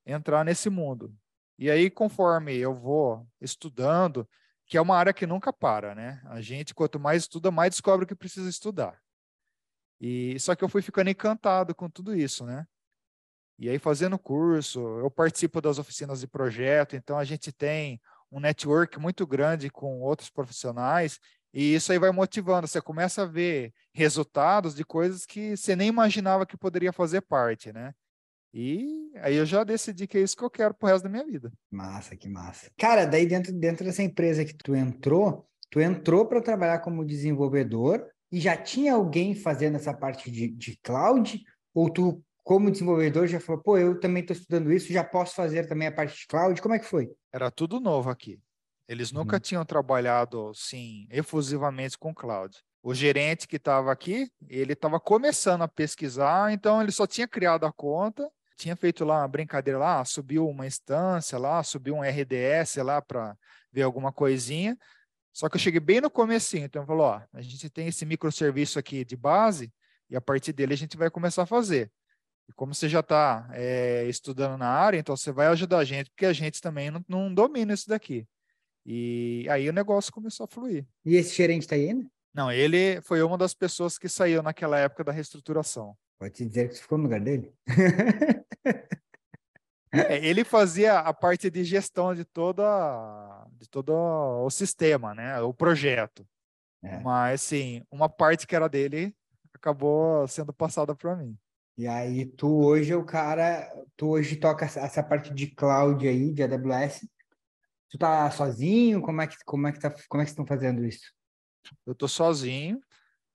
entrar 0.06 0.44
nesse 0.44 0.70
mundo. 0.70 1.14
E 1.58 1.70
aí, 1.70 1.90
conforme 1.90 2.56
eu 2.56 2.74
vou 2.74 3.28
estudando, 3.40 4.28
que 4.66 4.78
é 4.78 4.82
uma 4.82 4.98
área 4.98 5.14
que 5.14 5.28
nunca 5.28 5.52
para, 5.52 5.94
né? 5.94 6.22
A 6.26 6.42
gente, 6.42 6.74
quanto 6.74 7.00
mais 7.00 7.24
estuda, 7.24 7.52
mais 7.52 7.72
descobre 7.72 8.06
que 8.06 8.16
precisa 8.16 8.50
estudar. 8.50 9.00
E 10.00 10.40
só 10.40 10.56
que 10.56 10.64
eu 10.64 10.70
fui 10.70 10.82
ficando 10.82 11.10
encantado 11.10 11.74
com 11.74 11.90
tudo 11.90 12.16
isso, 12.16 12.46
né? 12.46 12.66
E 13.58 13.70
aí, 13.70 13.78
fazendo 13.78 14.18
curso, 14.18 14.80
eu 15.00 15.10
participo 15.12 15.62
das 15.62 15.78
oficinas 15.78 16.20
de 16.20 16.28
projeto, 16.28 16.96
então 16.96 17.18
a 17.18 17.24
gente 17.24 17.52
tem 17.52 18.02
um 18.32 18.40
network 18.40 19.00
muito 19.00 19.28
grande 19.28 19.70
com 19.70 20.02
outros 20.02 20.30
profissionais, 20.30 21.20
e 21.54 21.76
isso 21.76 21.92
aí 21.92 22.00
vai 22.00 22.12
motivando. 22.12 22.68
Você 22.68 22.82
começa 22.82 23.22
a 23.22 23.28
ver 23.28 23.72
resultados 23.94 24.74
de 24.74 24.84
coisas 24.84 25.26
que 25.26 25.56
você 25.56 25.76
nem 25.76 25.88
imaginava 25.88 26.46
que 26.46 26.58
poderia 26.58 26.92
fazer 26.92 27.22
parte, 27.22 27.72
né? 27.72 27.94
E 28.52 29.12
aí 29.18 29.36
eu 29.36 29.46
já 29.46 29.64
decidi 29.64 30.08
que 30.08 30.18
é 30.18 30.22
isso 30.22 30.36
que 30.36 30.44
eu 30.44 30.50
quero 30.50 30.74
pro 30.74 30.88
resto 30.88 31.04
da 31.04 31.10
minha 31.10 31.26
vida. 31.26 31.52
Massa, 31.72 32.16
que 32.16 32.28
massa. 32.28 32.72
Cara, 32.78 33.06
daí 33.06 33.26
dentro, 33.26 33.52
dentro 33.54 33.86
dessa 33.86 34.04
empresa 34.04 34.46
que 34.46 34.54
tu 34.54 34.76
entrou, 34.76 35.48
tu 35.70 35.80
entrou 35.80 36.28
para 36.28 36.42
trabalhar 36.42 36.80
como 36.80 37.06
desenvolvedor 37.06 38.08
e 38.34 38.40
já 38.40 38.58
tinha 38.58 38.96
alguém 38.96 39.36
fazendo 39.36 39.76
essa 39.76 39.94
parte 39.94 40.32
de, 40.32 40.50
de 40.50 40.76
cloud? 40.78 41.40
Ou 41.72 41.88
tu, 41.88 42.24
como 42.44 42.72
desenvolvedor, 42.72 43.28
já 43.28 43.40
falou, 43.40 43.62
pô, 43.62 43.78
eu 43.78 44.00
também 44.00 44.22
estou 44.22 44.36
estudando 44.36 44.74
isso, 44.74 44.92
já 44.92 45.04
posso 45.04 45.36
fazer 45.36 45.68
também 45.68 45.88
a 45.88 45.92
parte 45.92 46.18
de 46.18 46.26
cloud? 46.26 46.60
Como 46.60 46.74
é 46.74 46.80
que 46.80 46.86
foi? 46.86 47.12
Era 47.32 47.52
tudo 47.52 47.80
novo 47.80 48.10
aqui. 48.10 48.40
Eles 48.88 49.12
nunca 49.12 49.36
uhum. 49.36 49.40
tinham 49.40 49.64
trabalhado, 49.64 50.52
sim, 50.56 51.06
efusivamente 51.12 51.96
com 51.96 52.12
cloud. 52.12 52.58
O 52.82 52.92
gerente 52.96 53.48
que 53.48 53.58
estava 53.58 53.92
aqui, 53.92 54.28
ele 54.50 54.74
estava 54.74 55.00
começando 55.00 55.62
a 55.62 55.68
pesquisar, 55.68 56.52
então 56.52 56.82
ele 56.82 56.92
só 56.92 57.06
tinha 57.06 57.28
criado 57.28 57.68
a 57.68 57.72
conta 57.72 58.28
tinha 58.56 58.76
feito 58.76 59.04
lá 59.04 59.20
uma 59.20 59.28
brincadeira 59.28 59.78
lá, 59.80 60.06
subiu 60.06 60.48
uma 60.48 60.66
instância 60.66 61.38
lá, 61.38 61.62
subiu 61.64 61.96
um 61.96 62.04
RDS 62.04 62.78
lá 62.78 63.02
para 63.02 63.36
ver 63.72 63.82
alguma 63.82 64.12
coisinha. 64.12 64.78
Só 65.34 65.50
que 65.50 65.56
eu 65.56 65.60
cheguei 65.60 65.80
bem 65.80 66.00
no 66.00 66.12
comecinho, 66.12 66.66
então 66.66 66.86
falou, 66.86 67.08
ó, 67.08 67.22
a 67.34 67.42
gente 67.42 67.68
tem 67.70 67.88
esse 67.88 68.06
microserviço 68.06 68.78
aqui 68.78 69.04
de 69.04 69.18
base 69.18 69.74
e 70.10 70.16
a 70.16 70.22
partir 70.22 70.54
dele 70.54 70.74
a 70.74 70.78
gente 70.78 70.96
vai 70.96 71.10
começar 71.10 71.42
a 71.42 71.48
fazer. 71.48 71.92
E 72.48 72.54
como 72.54 72.76
você 72.76 72.88
já 72.88 73.00
está 73.00 73.50
é, 73.52 74.06
estudando 74.08 74.58
na 74.60 74.68
área, 74.68 75.00
então 75.00 75.18
você 75.18 75.32
vai 75.32 75.48
ajudar 75.48 75.80
a 75.80 75.84
gente, 75.84 76.12
porque 76.12 76.28
a 76.28 76.34
gente 76.34 76.62
também 76.62 76.92
não, 76.92 77.04
não 77.08 77.34
domina 77.34 77.74
isso 77.74 77.90
daqui. 77.90 78.28
E 78.86 79.48
aí 79.50 79.68
o 79.68 79.74
negócio 79.74 80.14
começou 80.14 80.44
a 80.44 80.48
fluir. 80.48 80.86
E 81.04 81.16
esse 81.16 81.34
gerente 81.36 81.64
está 81.64 81.76
aí 81.76 81.90
ainda? 81.90 82.06
Não, 82.34 82.52
ele 82.52 83.02
foi 83.02 83.22
uma 83.24 83.38
das 83.38 83.54
pessoas 83.54 83.98
que 83.98 84.10
saiu 84.10 84.44
naquela 84.44 84.78
época 84.78 85.04
da 85.04 85.12
reestruturação. 85.12 85.96
Pode 86.20 86.46
dizer 86.46 86.68
que 86.68 86.76
você 86.76 86.82
ficou 86.82 86.98
no 86.98 87.06
lugar 87.06 87.22
dele? 87.22 87.54
É, 89.94 90.26
ele 90.26 90.44
fazia 90.44 91.00
a 91.00 91.14
parte 91.14 91.50
de 91.50 91.64
gestão 91.64 92.16
de 92.16 92.26
toda 92.26 93.46
de 93.60 93.70
todo 93.70 93.94
o 93.94 94.50
sistema, 94.50 95.14
né? 95.14 95.40
O 95.42 95.54
projeto. 95.54 96.28
É. 96.84 97.00
Mas 97.00 97.42
sim, 97.42 97.84
uma 97.92 98.10
parte 98.10 98.48
que 98.48 98.56
era 98.56 98.68
dele 98.68 99.16
acabou 99.54 100.28
sendo 100.28 100.52
passada 100.52 100.96
para 100.96 101.16
mim. 101.16 101.38
E 101.78 101.88
aí 101.88 102.26
tu 102.26 102.66
hoje 102.66 102.92
é 102.92 102.96
o 102.96 103.06
cara, 103.06 103.68
tu 103.96 104.10
hoje 104.10 104.36
toca 104.36 104.66
essa 104.66 105.02
parte 105.04 105.34
de 105.34 105.48
cloud 105.48 106.08
aí, 106.08 106.32
de 106.32 106.44
AWS. 106.44 107.08
Tu 107.90 107.98
tá 107.98 108.30
sozinho? 108.32 109.02
Como 109.02 109.22
é 109.22 109.28
que 109.28 109.38
como 109.46 109.68
é 109.68 109.72
que 109.72 109.80
tá, 109.80 109.94
como 110.10 110.22
é 110.22 110.26
que 110.26 110.32
estão 110.32 110.46
fazendo 110.46 110.84
isso? 110.84 111.14
Eu 111.86 111.96
tô 111.96 112.08
sozinho. 112.08 112.82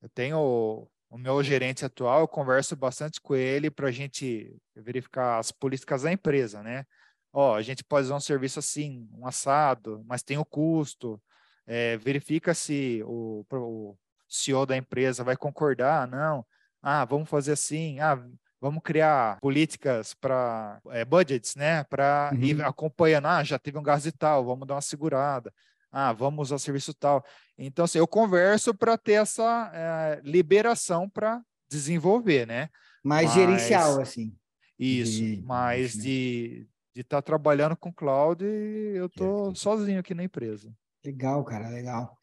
Eu 0.03 0.09
tenho 0.09 0.89
o 1.11 1.17
meu 1.17 1.43
gerente 1.43 1.85
atual, 1.85 2.21
eu 2.21 2.29
converso 2.29 2.77
bastante 2.77 3.21
com 3.21 3.35
ele 3.35 3.71
para 3.71 3.89
a 3.89 3.93
gente 3.93 4.55
verificar 4.77 5.39
as 5.39 5.51
políticas 5.51 6.03
da 6.03 6.13
empresa, 6.13 6.63
né? 6.63 6.85
Ó, 7.33 7.55
a 7.55 7.63
gente 7.63 7.83
pode 7.85 8.07
usar 8.07 8.17
um 8.17 8.21
serviço 8.21 8.59
assim, 8.59 9.09
um 9.13 9.27
assado, 9.27 10.05
mas 10.07 10.23
tem 10.23 10.39
o 10.39 10.45
custo. 10.45 11.21
É, 11.67 11.97
verifica 11.99 12.55
se 12.55 13.03
o, 13.05 13.45
o 13.51 13.97
CEO 14.29 14.67
da 14.67 14.77
empresa 14.77 15.25
vai 15.25 15.37
concordar, 15.37 16.07
não. 16.07 16.45
Ah, 16.83 17.05
vamos 17.05 17.29
fazer 17.29 17.53
assim. 17.53 18.01
Ah, 18.01 18.23
vamos 18.61 18.83
criar 18.83 19.39
políticas 19.41 20.15
para 20.15 20.81
é, 20.91 21.05
budgets, 21.05 21.55
né? 21.55 21.85
Para 21.85 22.31
uhum. 22.35 22.43
ir 22.43 22.63
acompanhando. 22.63 23.27
Ah, 23.27 23.45
já 23.45 23.59
teve 23.59 23.79
um 23.79 23.83
gasto 23.83 24.07
e 24.07 24.13
tal, 24.13 24.45
vamos 24.45 24.67
dar 24.67 24.75
uma 24.75 24.81
segurada 24.81 25.53
ah, 25.91 26.13
vamos 26.13 26.49
usar 26.49 26.59
serviço 26.59 26.95
tal. 26.95 27.25
Então, 27.57 27.85
assim, 27.85 27.99
eu 27.99 28.07
converso 28.07 28.75
para 28.75 28.97
ter 28.97 29.13
essa 29.13 29.71
é, 29.75 30.21
liberação 30.23 31.09
para 31.09 31.43
desenvolver, 31.69 32.47
né? 32.47 32.69
Mais 33.03 33.27
mas, 33.27 33.35
gerencial, 33.35 34.01
assim. 34.01 34.35
Isso, 34.79 35.19
de, 35.19 35.43
mas 35.45 35.97
né? 35.97 36.03
de 36.03 36.67
estar 36.95 37.17
tá 37.17 37.23
trabalhando 37.23 37.77
com 37.77 37.93
cloud, 37.93 38.45
eu 38.45 39.07
estou 39.07 39.55
sozinho 39.55 40.01
aqui 40.01 40.15
na 40.15 40.25
empresa. 40.25 40.73
Legal, 41.05 41.43
cara, 41.45 41.69
legal. 41.69 42.17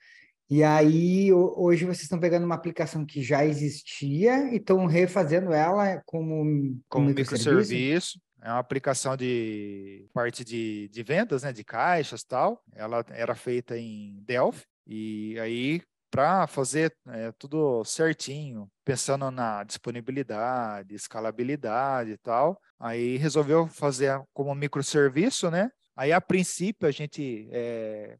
E 0.50 0.64
aí, 0.64 1.34
hoje 1.34 1.86
vocês 1.86 2.04
estão 2.04 2.20
pegando 2.20 2.46
uma 2.46 2.56
aplicação 2.56 3.04
que 3.04 3.24
já 3.24 3.44
existia 3.44 4.54
e 4.54 4.58
estão 4.58 4.86
refazendo 4.86 5.52
ela 5.52 6.02
como, 6.06 6.44
como, 6.44 6.82
como 6.88 7.08
microserviço? 7.08 7.50
microserviço 7.50 8.20
é 8.46 8.50
uma 8.52 8.60
aplicação 8.60 9.18
de 9.18 10.08
parte 10.14 10.46
de, 10.46 10.88
de 10.90 11.02
vendas, 11.02 11.42
né, 11.42 11.52
de 11.52 11.64
caixas 11.64 12.24
tal. 12.24 12.62
Ela 12.74 13.04
era 13.10 13.34
feita 13.34 13.76
em 13.76 14.22
Delphi 14.24 14.64
e 14.86 15.40
aí 15.40 15.82
para 16.12 16.46
fazer 16.46 16.96
é, 17.08 17.32
tudo 17.32 17.84
certinho, 17.84 18.70
pensando 18.86 19.32
na 19.32 19.64
disponibilidade, 19.64 20.94
escalabilidade 20.94 22.12
e 22.12 22.18
tal, 22.18 22.62
aí 22.80 23.18
resolveu 23.18 23.68
fazer 23.68 24.22
como 24.32 24.54
microserviço, 24.54 25.50
né? 25.50 25.72
Aí 25.96 26.14
a 26.14 26.22
princípio 26.22 26.88
a 26.88 26.92
gente 26.92 27.50
é, 27.52 28.16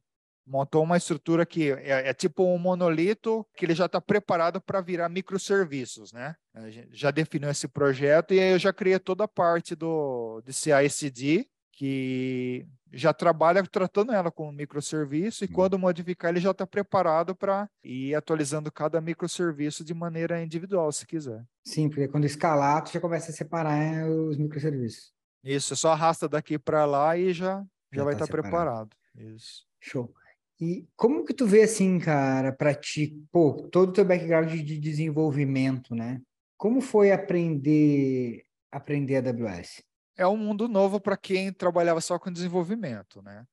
montou 0.46 0.84
uma 0.84 0.98
estrutura 0.98 1.46
que 1.46 1.72
é, 1.72 2.10
é, 2.10 2.14
tipo 2.14 2.44
um 2.44 2.58
monolito 2.58 3.46
que 3.56 3.66
ele 3.66 3.74
já 3.74 3.88
está 3.88 4.00
preparado 4.00 4.62
para 4.62 4.82
virar 4.82 5.10
microserviços, 5.10 6.14
né? 6.14 6.36
A 6.54 6.70
gente 6.70 6.90
já 6.92 7.12
definiu 7.12 7.50
esse 7.50 7.68
projeto 7.68 8.34
e 8.34 8.40
aí 8.40 8.52
eu 8.52 8.60
já 8.60 8.72
criei 8.72 9.00
toda 9.00 9.24
a 9.24 9.28
parte 9.28 9.76
do 9.76 10.42
de 10.46 10.54
CI/CD 10.54 11.48
que 11.72 12.66
já 12.94 13.14
trabalha 13.14 13.62
tratando 13.64 14.14
ela 14.14 14.32
como 14.32 14.52
microserviço 14.52 15.44
e 15.44 15.48
hum. 15.48 15.52
quando 15.52 15.78
modificar 15.78 16.32
ele 16.32 16.40
já 16.40 16.52
está 16.52 16.66
preparado 16.66 17.36
para 17.36 17.70
ir 17.84 18.16
atualizando 18.16 18.72
cada 18.72 19.02
microserviço 19.02 19.84
de 19.84 19.94
maneira 19.94 20.42
individual, 20.42 20.90
se 20.92 21.06
quiser. 21.06 21.44
Sim, 21.66 21.90
porque 21.90 22.08
quando 22.08 22.24
escalar, 22.24 22.82
tu 22.84 22.94
já 22.94 23.02
começa 23.02 23.32
a 23.32 23.34
separar 23.34 23.78
é, 23.78 24.06
os 24.06 24.38
microserviços. 24.38 25.14
Isso, 25.44 25.76
só 25.76 25.92
arrasta 25.92 26.30
daqui 26.30 26.58
para 26.58 26.86
lá 26.86 27.18
e 27.18 27.34
já, 27.34 27.60
já, 27.92 27.98
já 27.98 28.04
vai 28.06 28.14
estar 28.14 28.26
tá 28.26 28.32
tá 28.32 28.42
preparado. 28.42 28.96
Isso. 29.14 29.66
Show. 29.82 30.14
E 30.60 30.88
como 30.96 31.26
que 31.26 31.34
tu 31.34 31.46
vê 31.46 31.64
assim, 31.64 32.00
cara, 32.00 32.54
para 32.54 32.74
ti, 32.74 33.14
pô, 33.32 33.54
todo 33.72 33.90
o 33.90 33.94
teu 33.94 34.06
background 34.06 34.52
de 34.52 34.80
desenvolvimento, 34.80 35.94
né? 35.94 36.22
Como 36.58 36.80
foi 36.80 37.12
aprender 37.12 38.46
aprender 38.72 39.18
AWS? 39.18 39.84
É 40.18 40.26
um 40.28 40.38
mundo 40.38 40.68
novo 40.68 41.00
para 41.00 41.18
quem 41.18 41.52
trabalhava 41.52 42.00
só 42.00 42.18
com 42.18 42.32
desenvolvimento, 42.32 43.22
né? 43.22 43.46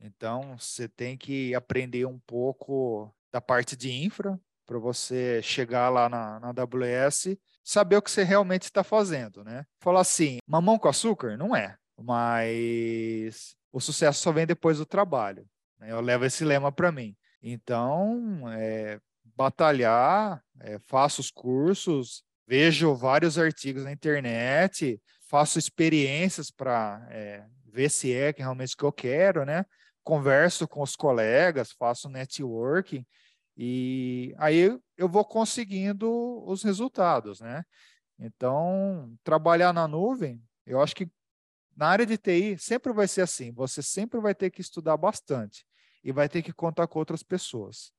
Então, 0.00 0.56
você 0.58 0.88
tem 0.88 1.16
que 1.16 1.54
aprender 1.54 2.06
um 2.06 2.18
pouco 2.18 3.14
da 3.30 3.40
parte 3.40 3.76
de 3.76 3.90
infra 3.90 4.38
para 4.66 4.78
você 4.78 5.40
chegar 5.42 5.88
lá 5.90 6.08
na, 6.08 6.40
na 6.40 6.48
AWS, 6.48 7.36
saber 7.62 7.96
o 7.96 8.02
que 8.02 8.10
você 8.10 8.24
realmente 8.24 8.62
está 8.62 8.82
fazendo, 8.82 9.44
né? 9.44 9.64
Falar 9.80 10.00
assim, 10.00 10.38
mamão 10.46 10.78
com 10.78 10.88
açúcar? 10.88 11.36
Não 11.36 11.54
é, 11.54 11.76
mas 12.00 13.54
o 13.70 13.80
sucesso 13.80 14.20
só 14.20 14.32
vem 14.32 14.46
depois 14.46 14.78
do 14.78 14.86
trabalho. 14.86 15.46
Né? 15.82 15.90
Eu 15.90 16.00
levo 16.00 16.24
esse 16.24 16.44
lema 16.44 16.70
para 16.70 16.92
mim. 16.92 17.16
Então, 17.42 18.48
é, 18.52 19.00
batalhar, 19.36 20.42
é, 20.60 20.78
faço 20.78 21.20
os 21.20 21.30
cursos, 21.30 22.24
vejo 22.46 22.94
vários 22.94 23.38
artigos 23.38 23.84
na 23.84 23.92
internet, 23.92 25.00
faço 25.28 25.58
experiências 25.58 26.50
para 26.50 27.04
é, 27.10 27.44
ver 27.66 27.90
se 27.90 28.12
é 28.12 28.32
que 28.32 28.40
realmente 28.40 28.76
que 28.76 28.84
eu 28.84 28.92
quero, 28.92 29.44
né? 29.44 29.64
Converso 30.04 30.68
com 30.68 30.82
os 30.82 30.94
colegas, 30.96 31.72
faço 31.72 32.08
networking 32.08 33.04
e 33.56 34.34
aí 34.38 34.78
eu 34.96 35.08
vou 35.08 35.24
conseguindo 35.24 36.08
os 36.46 36.62
resultados, 36.62 37.40
né? 37.40 37.64
Então, 38.18 39.14
trabalhar 39.24 39.72
na 39.72 39.88
nuvem, 39.88 40.42
eu 40.66 40.80
acho 40.80 40.94
que 40.94 41.10
na 41.76 41.88
área 41.88 42.06
de 42.06 42.16
TI 42.18 42.56
sempre 42.58 42.92
vai 42.92 43.08
ser 43.08 43.22
assim, 43.22 43.52
você 43.52 43.82
sempre 43.82 44.20
vai 44.20 44.34
ter 44.34 44.50
que 44.50 44.60
estudar 44.60 44.96
bastante 44.96 45.64
e 46.02 46.12
vai 46.12 46.28
ter 46.28 46.42
que 46.42 46.52
contar 46.52 46.86
com 46.86 46.98
outras 46.98 47.22
pessoas. 47.22 47.92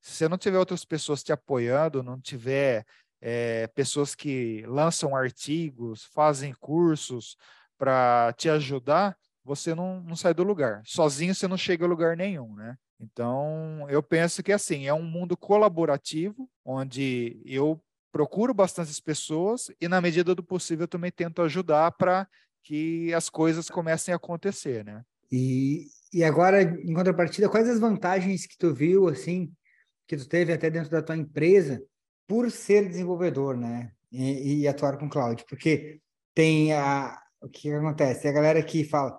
Se 0.00 0.12
você 0.12 0.28
não 0.28 0.38
tiver 0.38 0.58
outras 0.58 0.84
pessoas 0.84 1.22
te 1.22 1.32
apoiando, 1.32 2.02
não 2.02 2.20
tiver 2.20 2.84
é, 3.20 3.66
pessoas 3.68 4.14
que 4.14 4.62
lançam 4.66 5.16
artigos, 5.16 6.04
fazem 6.04 6.54
cursos 6.54 7.36
para 7.76 8.32
te 8.36 8.48
ajudar, 8.48 9.16
você 9.44 9.74
não, 9.74 10.00
não 10.02 10.14
sai 10.14 10.34
do 10.34 10.42
lugar. 10.42 10.82
Sozinho 10.84 11.34
você 11.34 11.48
não 11.48 11.56
chega 11.56 11.84
a 11.84 11.88
lugar 11.88 12.16
nenhum, 12.16 12.54
né? 12.54 12.76
Então, 13.00 13.86
eu 13.88 14.02
penso 14.02 14.42
que 14.42 14.52
assim, 14.52 14.86
é 14.86 14.94
um 14.94 15.02
mundo 15.02 15.36
colaborativo, 15.36 16.48
onde 16.64 17.40
eu 17.44 17.80
procuro 18.10 18.52
bastantes 18.52 18.98
pessoas 18.98 19.70
e, 19.80 19.86
na 19.86 20.00
medida 20.00 20.34
do 20.34 20.42
possível, 20.42 20.84
eu 20.84 20.88
também 20.88 21.10
tento 21.10 21.42
ajudar 21.42 21.92
para 21.92 22.26
que 22.62 23.12
as 23.14 23.30
coisas 23.30 23.70
comecem 23.70 24.12
a 24.12 24.16
acontecer, 24.16 24.84
né? 24.84 25.04
E, 25.30 25.86
e 26.12 26.24
agora, 26.24 26.62
em 26.62 26.92
contrapartida, 26.94 27.48
quais 27.48 27.68
as 27.68 27.78
vantagens 27.78 28.46
que 28.46 28.56
tu 28.56 28.74
viu, 28.74 29.08
assim, 29.08 29.52
que 30.06 30.16
tu 30.16 30.28
teve 30.28 30.52
até 30.52 30.70
dentro 30.70 30.90
da 30.90 31.02
tua 31.02 31.16
empresa 31.16 31.82
por 32.26 32.50
ser 32.50 32.88
desenvolvedor, 32.88 33.56
né? 33.56 33.92
E, 34.10 34.60
e 34.60 34.68
atuar 34.68 34.98
com 34.98 35.08
cloud? 35.08 35.44
Porque 35.48 36.00
tem 36.34 36.72
a... 36.72 37.20
O 37.40 37.48
que, 37.48 37.72
acontece? 37.72 38.22
Tem 38.22 38.30
a 38.30 38.34
galera 38.34 38.62
que 38.62 38.82
fala, 38.84 39.16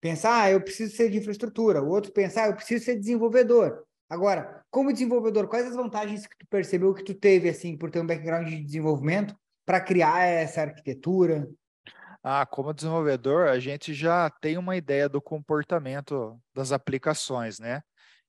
pensar, 0.00 0.42
ah, 0.42 0.50
eu 0.50 0.60
preciso 0.60 0.96
ser 0.96 1.10
de 1.10 1.18
infraestrutura. 1.18 1.82
O 1.82 1.88
outro 1.88 2.12
pensar, 2.12 2.44
ah, 2.44 2.48
eu 2.48 2.56
preciso 2.56 2.84
ser 2.84 2.96
desenvolvedor. 2.96 3.84
Agora, 4.08 4.64
como 4.70 4.92
desenvolvedor, 4.92 5.46
quais 5.46 5.66
as 5.66 5.76
vantagens 5.76 6.26
que 6.26 6.36
tu 6.38 6.46
percebeu 6.48 6.92
que 6.94 7.04
tu 7.04 7.14
teve, 7.14 7.48
assim, 7.48 7.76
por 7.76 7.90
ter 7.90 8.00
um 8.00 8.06
background 8.06 8.48
de 8.48 8.64
desenvolvimento 8.64 9.36
para 9.64 9.80
criar 9.80 10.24
essa 10.24 10.62
arquitetura? 10.62 11.48
Ah, 12.22 12.44
como 12.44 12.74
desenvolvedor, 12.74 13.48
a 13.48 13.58
gente 13.58 13.94
já 13.94 14.28
tem 14.28 14.58
uma 14.58 14.76
ideia 14.76 15.08
do 15.08 15.22
comportamento 15.22 16.38
das 16.54 16.70
aplicações, 16.70 17.58
né? 17.58 17.82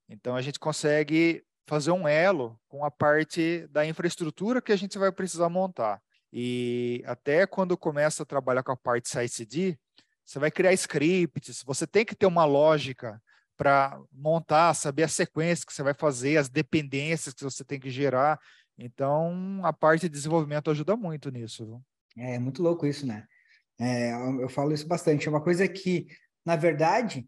Então 0.07 0.35
a 0.35 0.41
gente 0.41 0.59
consegue 0.59 1.43
fazer 1.67 1.91
um 1.91 2.07
elo 2.07 2.59
com 2.67 2.85
a 2.85 2.91
parte 2.91 3.67
da 3.67 3.85
infraestrutura 3.85 4.61
que 4.61 4.71
a 4.71 4.77
gente 4.77 4.97
vai 4.97 5.11
precisar 5.11 5.49
montar. 5.49 6.01
E 6.31 7.03
até 7.05 7.45
quando 7.45 7.77
começa 7.77 8.23
a 8.23 8.25
trabalhar 8.25 8.63
com 8.63 8.71
a 8.71 8.77
parte 8.77 9.09
CICD, 9.09 9.77
você 10.25 10.39
vai 10.39 10.49
criar 10.49 10.73
scripts, 10.73 11.63
você 11.65 11.85
tem 11.85 12.05
que 12.05 12.15
ter 12.15 12.25
uma 12.25 12.45
lógica 12.45 13.21
para 13.57 14.01
montar, 14.11 14.73
saber 14.73 15.03
a 15.03 15.07
sequência 15.07 15.65
que 15.65 15.73
você 15.73 15.83
vai 15.83 15.93
fazer, 15.93 16.37
as 16.37 16.49
dependências 16.49 17.33
que 17.33 17.43
você 17.43 17.63
tem 17.63 17.79
que 17.79 17.89
gerar. 17.89 18.39
Então, 18.77 19.61
a 19.63 19.73
parte 19.73 20.03
de 20.03 20.09
desenvolvimento 20.09 20.71
ajuda 20.71 20.95
muito 20.95 21.29
nisso. 21.29 21.65
Viu? 21.65 21.81
É, 22.17 22.35
é 22.35 22.39
muito 22.39 22.63
louco 22.63 22.87
isso, 22.87 23.05
né? 23.05 23.27
É, 23.81 24.13
eu 24.39 24.47
falo 24.47 24.73
isso 24.73 24.87
bastante. 24.87 25.27
É 25.27 25.31
uma 25.31 25.41
coisa 25.41 25.67
que, 25.67 26.05
na 26.45 26.55
verdade, 26.55 27.27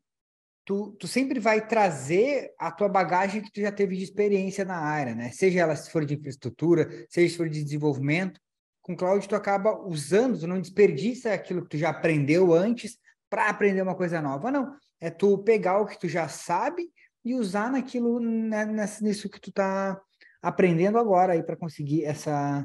tu, 0.64 0.92
tu 1.00 1.08
sempre 1.08 1.40
vai 1.40 1.66
trazer 1.66 2.54
a 2.60 2.72
tua 2.72 2.88
bagagem 2.88 3.42
que 3.42 3.52
tu 3.52 3.60
já 3.60 3.72
teve 3.72 3.98
de 3.98 4.04
experiência 4.04 4.64
na 4.64 4.78
área, 4.78 5.16
né? 5.16 5.32
Seja 5.32 5.62
ela 5.62 5.76
se 5.76 5.90
for 5.90 6.06
de 6.06 6.14
infraestrutura, 6.14 6.88
seja 7.10 7.32
se 7.32 7.38
for 7.38 7.50
de 7.50 7.64
desenvolvimento. 7.64 8.40
Com 8.84 8.96
cloud, 8.96 9.28
tu 9.28 9.36
acaba 9.36 9.80
usando, 9.80 10.40
tu 10.40 10.46
não 10.46 10.62
desperdiça 10.62 11.34
aquilo 11.34 11.64
que 11.64 11.70
tu 11.70 11.78
já 11.78 11.90
aprendeu 11.90 12.54
antes 12.54 12.98
para 13.30 13.50
aprender 13.50 13.82
uma 13.82 13.96
coisa 13.96 14.22
nova. 14.22 14.52
Não, 14.52 14.76
é 15.02 15.10
tu 15.10 15.40
pegar 15.40 15.80
o 15.80 15.88
que 15.88 16.00
tu 16.00 16.08
já 16.08 16.28
sabe 16.28 16.90
e 17.26 17.34
usar 17.34 17.72
naquilo, 17.72 18.20
né, 18.20 18.66
nisso 19.02 19.30
que 19.30 19.40
tu 19.40 19.52
tá 19.52 20.00
aprendendo 20.42 21.00
agora 21.00 21.34
aí 21.34 21.42
para 21.42 21.56
conseguir 21.56 22.04
essa 22.04 22.64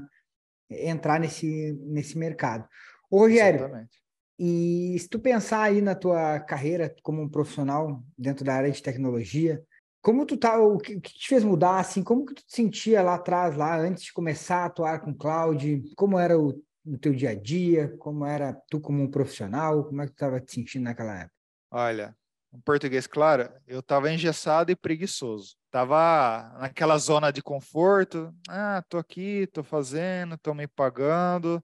entrar 0.69 1.19
nesse, 1.19 1.73
nesse 1.87 2.19
mercado. 2.19 2.69
Ô, 3.11 3.19
Rogério, 3.19 3.61
Exatamente. 3.61 3.99
e 4.39 4.97
se 4.99 5.09
tu 5.09 5.19
pensar 5.19 5.63
aí 5.63 5.81
na 5.81 5.95
tua 5.95 6.41
carreira 6.41 6.95
como 7.03 7.23
um 7.23 7.29
profissional 7.29 8.03
dentro 8.17 8.45
da 8.45 8.55
área 8.55 8.71
de 8.71 8.83
tecnologia, 8.83 9.63
como 10.01 10.25
tu 10.25 10.37
tá, 10.37 10.59
o 10.61 10.79
que, 10.79 11.01
te 11.01 11.29
fez 11.29 11.43
mudar, 11.43 11.81
assim, 11.81 12.03
como 12.03 12.25
que 12.25 12.35
tu 12.35 12.45
te 12.45 12.55
sentia 12.55 13.03
lá 13.03 13.15
atrás, 13.15 13.57
lá 13.57 13.79
antes 13.79 14.05
de 14.05 14.13
começar 14.13 14.59
a 14.59 14.67
atuar 14.67 15.01
com 15.01 15.15
cloud, 15.15 15.83
como 15.97 16.19
era 16.19 16.39
o, 16.39 16.63
o 16.87 16.99
teu 16.99 17.13
dia 17.13 17.31
a 17.31 17.35
dia, 17.35 17.97
como 17.99 18.25
era 18.25 18.53
tu 18.71 18.81
como 18.81 19.03
um 19.03 19.11
profissional, 19.11 19.85
como 19.85 20.03
é 20.03 20.07
que 20.07 20.13
tu 20.13 20.15
estava 20.15 20.41
te 20.41 20.53
sentindo 20.53 20.85
naquela 20.85 21.21
época? 21.21 21.35
Olha, 21.71 22.17
em 22.53 22.61
português 22.61 23.07
claro, 23.07 23.51
eu 23.67 23.81
estava 23.81 24.11
engessado 24.11 24.71
e 24.71 24.77
preguiçoso. 24.77 25.57
Tava 25.71 26.57
naquela 26.61 26.97
zona 26.97 27.31
de 27.31 27.43
conforto, 27.43 28.33
ah, 28.49 28.83
tô 28.89 28.99
aqui, 28.99 29.47
tô 29.53 29.63
fazendo, 29.63 30.39
tô 30.39 30.55
me 30.55 30.67
pagando, 30.67 31.63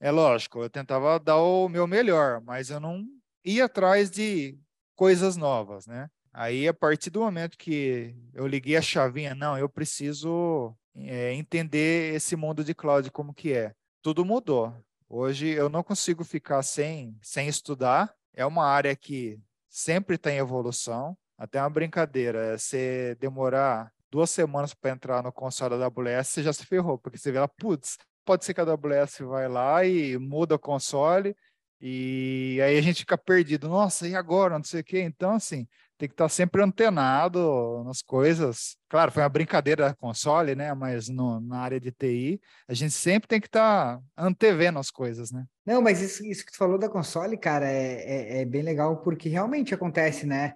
é 0.00 0.10
lógico, 0.10 0.62
eu 0.62 0.70
tentava 0.70 1.18
dar 1.18 1.38
o 1.38 1.68
meu 1.68 1.86
melhor, 1.86 2.40
mas 2.40 2.70
eu 2.70 2.78
não 2.78 3.04
ia 3.44 3.64
atrás 3.64 4.10
de 4.10 4.58
coisas 4.94 5.36
novas, 5.36 5.86
né? 5.86 6.08
Aí, 6.32 6.68
a 6.68 6.74
partir 6.74 7.10
do 7.10 7.20
momento 7.20 7.58
que 7.58 8.14
eu 8.32 8.46
liguei 8.46 8.76
a 8.76 8.82
chavinha, 8.82 9.34
não, 9.34 9.58
eu 9.58 9.68
preciso 9.68 10.76
é, 10.94 11.32
entender 11.32 12.14
esse 12.14 12.36
mundo 12.36 12.62
de 12.62 12.74
cloud 12.74 13.10
como 13.10 13.34
que 13.34 13.52
é. 13.52 13.72
Tudo 14.02 14.24
mudou. 14.24 14.72
Hoje 15.08 15.48
eu 15.48 15.68
não 15.68 15.82
consigo 15.82 16.22
ficar 16.22 16.62
sem, 16.62 17.18
sem 17.22 17.48
estudar. 17.48 18.14
É 18.34 18.44
uma 18.46 18.64
área 18.64 18.94
que 18.94 19.40
sempre 19.68 20.16
está 20.16 20.30
em 20.30 20.36
evolução. 20.36 21.16
Até 21.36 21.60
uma 21.60 21.70
brincadeira, 21.70 22.54
é 22.54 22.58
você 22.58 23.16
demorar 23.18 23.92
duas 24.10 24.30
semanas 24.30 24.74
para 24.74 24.90
entrar 24.90 25.22
no 25.22 25.32
console 25.32 25.78
da 25.78 25.86
AWS, 25.86 26.28
você 26.28 26.42
já 26.42 26.52
se 26.52 26.66
ferrou, 26.66 26.98
porque 26.98 27.18
você 27.18 27.30
vê 27.30 27.38
lá, 27.38 27.46
putz, 27.46 27.98
pode 28.28 28.44
ser 28.44 28.52
que 28.52 28.60
a 28.60 28.64
AWS 28.64 29.20
vai 29.20 29.48
lá 29.48 29.82
e 29.86 30.18
muda 30.18 30.56
o 30.56 30.58
console 30.58 31.34
e 31.80 32.60
aí 32.62 32.76
a 32.76 32.82
gente 32.82 33.00
fica 33.00 33.16
perdido. 33.16 33.70
Nossa, 33.70 34.06
e 34.06 34.14
agora? 34.14 34.58
Não 34.58 34.64
sei 34.64 34.82
o 34.82 34.84
quê. 34.84 35.00
Então, 35.00 35.32
assim, 35.32 35.66
tem 35.96 36.06
que 36.06 36.12
estar 36.12 36.28
sempre 36.28 36.62
antenado 36.62 37.82
nas 37.86 38.02
coisas. 38.02 38.76
Claro, 38.86 39.10
foi 39.10 39.22
uma 39.22 39.30
brincadeira 39.30 39.88
da 39.88 39.94
console, 39.94 40.54
né? 40.54 40.74
Mas 40.74 41.08
no, 41.08 41.40
na 41.40 41.60
área 41.60 41.80
de 41.80 41.90
TI, 41.90 42.38
a 42.68 42.74
gente 42.74 42.92
sempre 42.92 43.26
tem 43.26 43.40
que 43.40 43.46
estar 43.46 43.98
antevendo 44.14 44.78
as 44.78 44.90
coisas, 44.90 45.30
né? 45.30 45.46
Não, 45.64 45.80
mas 45.80 46.02
isso, 46.02 46.22
isso 46.26 46.44
que 46.44 46.52
tu 46.52 46.58
falou 46.58 46.78
da 46.78 46.88
console, 46.90 47.38
cara, 47.38 47.66
é, 47.66 47.94
é, 47.94 48.40
é, 48.40 48.44
bem 48.44 48.60
legal 48.60 48.98
porque 48.98 49.30
realmente 49.30 49.72
acontece, 49.72 50.26
né? 50.26 50.52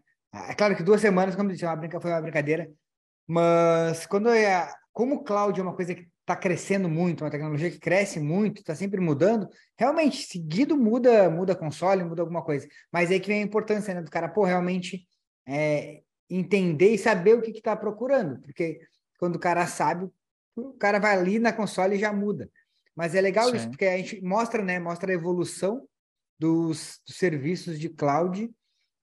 É 0.51 0.55
claro 0.55 0.77
que 0.77 0.83
duas 0.83 1.01
semanas, 1.01 1.35
como 1.35 1.49
eu 1.49 1.55
disse, 1.55 1.65
uma 1.65 1.77
brinca, 1.77 2.01
foi 2.01 2.11
uma 2.11 2.21
brincadeira, 2.21 2.71
mas 3.27 4.07
quando 4.07 4.29
é. 4.29 4.71
Como 4.93 5.15
o 5.15 5.25
cloud 5.25 5.59
é 5.59 5.63
uma 5.63 5.75
coisa 5.75 5.95
que 5.95 6.07
está 6.23 6.37
crescendo 6.37 6.89
muito, 6.89 7.25
uma 7.25 7.31
tecnologia 7.31 7.71
que 7.71 7.79
cresce 7.79 8.21
muito, 8.21 8.61
está 8.61 8.75
sempre 8.75 9.01
mudando, 9.01 9.49
realmente, 9.77 10.25
seguido 10.25 10.77
muda, 10.77 11.29
muda 11.29 11.55
console, 11.55 12.05
muda 12.05 12.23
alguma 12.23 12.43
coisa. 12.43 12.67
Mas 12.91 13.11
aí 13.11 13.21
que 13.21 13.29
vem 13.29 13.43
a 13.43 13.47
importância, 13.47 13.93
né, 13.93 14.03
do 14.03 14.11
cara, 14.11 14.29
pô, 14.29 14.45
realmente 14.45 15.07
é, 15.47 16.03
entender 16.31 16.95
e 16.95 16.99
saber 16.99 17.35
o 17.35 17.43
que 17.43 17.51
está 17.51 17.77
procurando, 17.77 18.41
porque 18.41 18.81
quando 19.19 19.37
o 19.37 19.41
cara 19.41 19.67
sabe, 19.67 20.09
o 20.57 20.73
cara 20.75 20.99
vai 20.99 21.17
ali 21.17 21.39
na 21.39 21.53
console 21.53 21.97
e 21.97 22.01
já 22.01 22.13
muda. 22.13 22.49
Mas 22.95 23.15
é 23.15 23.21
legal 23.21 23.49
Sim. 23.51 23.57
isso, 23.57 23.69
porque 23.69 23.87
a 23.87 23.97
gente 23.97 24.21
mostra, 24.23 24.63
né, 24.63 24.79
mostra 24.79 25.11
a 25.11 25.15
evolução 25.15 25.87
dos, 26.39 27.01
dos 27.07 27.17
serviços 27.17 27.79
de 27.79 27.89
cloud 27.89 28.51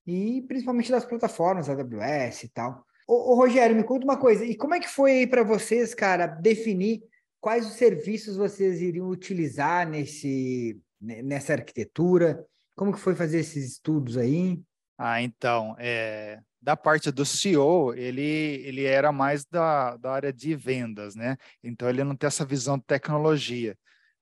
e 0.08 0.42
principalmente 0.48 0.92
das 0.92 1.06
plataformas 1.06 1.70
AWS 1.70 2.44
e 2.44 2.50
tal. 2.50 2.86
Ô, 3.08 3.32
ô, 3.32 3.36
Rogério, 3.36 3.76
me 3.76 3.84
conta 3.84 4.06
uma 4.06 4.18
coisa, 4.18 4.46
e 4.46 4.56
como 4.56 4.76
é 4.76 4.80
que 4.80 4.88
foi 4.88 5.12
aí 5.12 5.28
para 5.28 5.44
vocês, 5.44 5.96
cara, 5.96 6.28
definir 6.28 7.02
quais 7.40 7.66
os 7.66 7.74
serviços 7.74 8.36
vocês 8.36 8.82
iriam 8.82 9.10
utilizar 9.10 9.88
nesse, 9.88 10.80
nessa 11.00 11.54
arquitetura? 11.54 12.46
Como 12.76 12.94
que 12.94 13.00
foi 13.00 13.16
fazer 13.16 13.40
esses 13.40 13.74
estudos 13.74 14.18
aí? 14.18 14.62
Ah, 14.98 15.22
então, 15.22 15.76
é, 15.80 16.40
da 16.62 16.76
parte 16.76 17.12
do 17.12 17.26
CEO, 17.26 17.94
ele, 17.94 18.22
ele 18.22 18.84
era 18.84 19.12
mais 19.12 19.46
da, 19.46 19.96
da 19.98 20.12
área 20.12 20.34
de 20.34 20.56
vendas, 20.56 21.16
né? 21.16 21.38
Então, 21.64 21.90
ele 21.90 22.04
não 22.04 22.16
tem 22.16 22.28
essa 22.28 22.46
visão 22.46 22.78
de 22.78 22.84
tecnologia. 22.84 23.78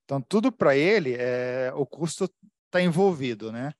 Então, 0.05 0.21
tudo 0.21 0.51
para 0.51 0.75
ele, 0.75 1.15
é, 1.17 1.71
o 1.75 1.85
custo 1.85 2.29
está 2.65 2.81
envolvido, 2.81 3.51
né? 3.51 3.73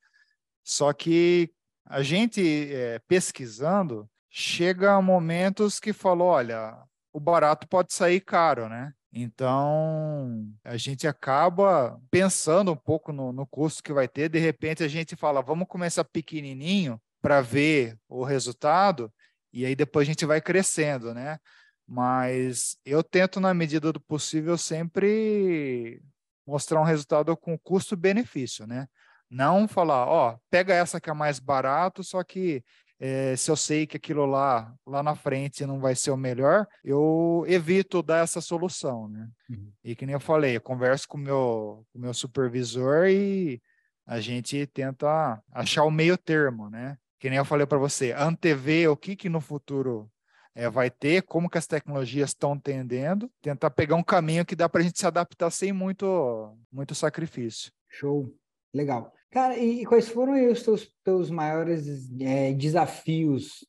Só 0.63 0.91
que 0.91 1.51
a 1.85 2.01
gente 2.01 2.41
é, 2.73 2.99
pesquisando, 3.07 4.09
chega 4.29 4.93
a 4.93 5.01
momentos 5.01 5.79
que 5.79 5.93
falou, 5.93 6.27
olha, 6.27 6.75
o 7.13 7.19
barato 7.19 7.67
pode 7.67 7.93
sair 7.93 8.19
caro, 8.19 8.67
né? 8.67 8.91
Então, 9.11 10.45
a 10.63 10.77
gente 10.77 11.07
acaba 11.07 11.99
pensando 12.11 12.71
um 12.71 12.75
pouco 12.75 13.11
no, 13.11 13.31
no 13.31 13.47
custo 13.47 13.81
que 13.81 13.93
vai 13.93 14.07
ter. 14.07 14.29
De 14.29 14.39
repente, 14.39 14.83
a 14.83 14.87
gente 14.87 15.15
fala, 15.15 15.41
vamos 15.41 15.67
começar 15.67 16.03
pequenininho 16.03 17.01
para 17.21 17.41
ver 17.41 17.97
o 18.07 18.23
resultado, 18.23 19.11
e 19.51 19.65
aí 19.65 19.75
depois 19.75 20.07
a 20.07 20.11
gente 20.11 20.25
vai 20.25 20.39
crescendo, 20.41 21.13
né? 21.13 21.39
Mas 21.87 22.77
eu 22.85 23.01
tento, 23.01 23.39
na 23.39 23.53
medida 23.53 23.91
do 23.93 23.99
possível, 23.99 24.57
sempre 24.57 26.01
mostrar 26.45 26.79
um 26.81 26.83
resultado 26.83 27.35
com 27.35 27.57
custo-benefício, 27.57 28.67
né? 28.67 28.87
Não 29.29 29.67
falar, 29.67 30.05
ó, 30.05 30.37
pega 30.49 30.73
essa 30.73 31.01
que 31.01 31.09
é 31.09 31.13
mais 31.13 31.39
barato, 31.39 32.03
só 32.03 32.23
que 32.23 32.63
é, 32.99 33.35
se 33.35 33.51
eu 33.51 33.55
sei 33.55 33.85
que 33.85 33.97
aquilo 33.97 34.25
lá, 34.25 34.73
lá 34.85 35.03
na 35.03 35.15
frente 35.15 35.65
não 35.65 35.79
vai 35.79 35.95
ser 35.95 36.11
o 36.11 36.17
melhor, 36.17 36.67
eu 36.83 37.43
evito 37.47 38.01
dar 38.01 38.23
essa 38.23 38.41
solução, 38.41 39.07
né? 39.07 39.29
Uhum. 39.49 39.71
E 39.83 39.95
que 39.95 40.05
nem 40.05 40.13
eu 40.13 40.19
falei, 40.19 40.55
eu 40.55 40.61
converso 40.61 41.07
com 41.07 41.17
o 41.17 41.21
meu, 41.21 41.85
com 41.93 41.99
meu 41.99 42.13
supervisor 42.13 43.07
e 43.07 43.61
a 44.05 44.19
gente 44.19 44.65
tenta 44.67 45.41
achar 45.51 45.83
o 45.83 45.91
meio 45.91 46.17
termo, 46.17 46.69
né? 46.69 46.97
Que 47.19 47.29
nem 47.29 47.37
eu 47.37 47.45
falei 47.45 47.67
para 47.67 47.77
você, 47.77 48.13
antever 48.13 48.89
o 48.89 48.97
que 48.97 49.15
que 49.15 49.29
no 49.29 49.41
futuro 49.41 50.09
é, 50.55 50.69
vai 50.69 50.89
ter, 50.89 51.21
como 51.23 51.49
que 51.49 51.57
as 51.57 51.67
tecnologias 51.67 52.31
estão 52.31 52.57
tendendo, 52.57 53.29
tentar 53.41 53.69
pegar 53.69 53.95
um 53.95 54.03
caminho 54.03 54.45
que 54.45 54.55
dá 54.55 54.67
para 54.67 54.81
a 54.81 54.83
gente 54.83 54.97
se 54.97 55.05
adaptar 55.05 55.51
sem 55.51 55.71
muito, 55.71 56.57
muito 56.71 56.95
sacrifício. 56.95 57.71
Show, 57.89 58.33
legal. 58.73 59.13
Cara, 59.31 59.57
e 59.57 59.85
quais 59.85 60.07
foram 60.07 60.51
os 60.51 60.63
teus, 60.63 60.91
teus 61.03 61.29
maiores 61.29 62.09
é, 62.19 62.53
desafios 62.53 63.65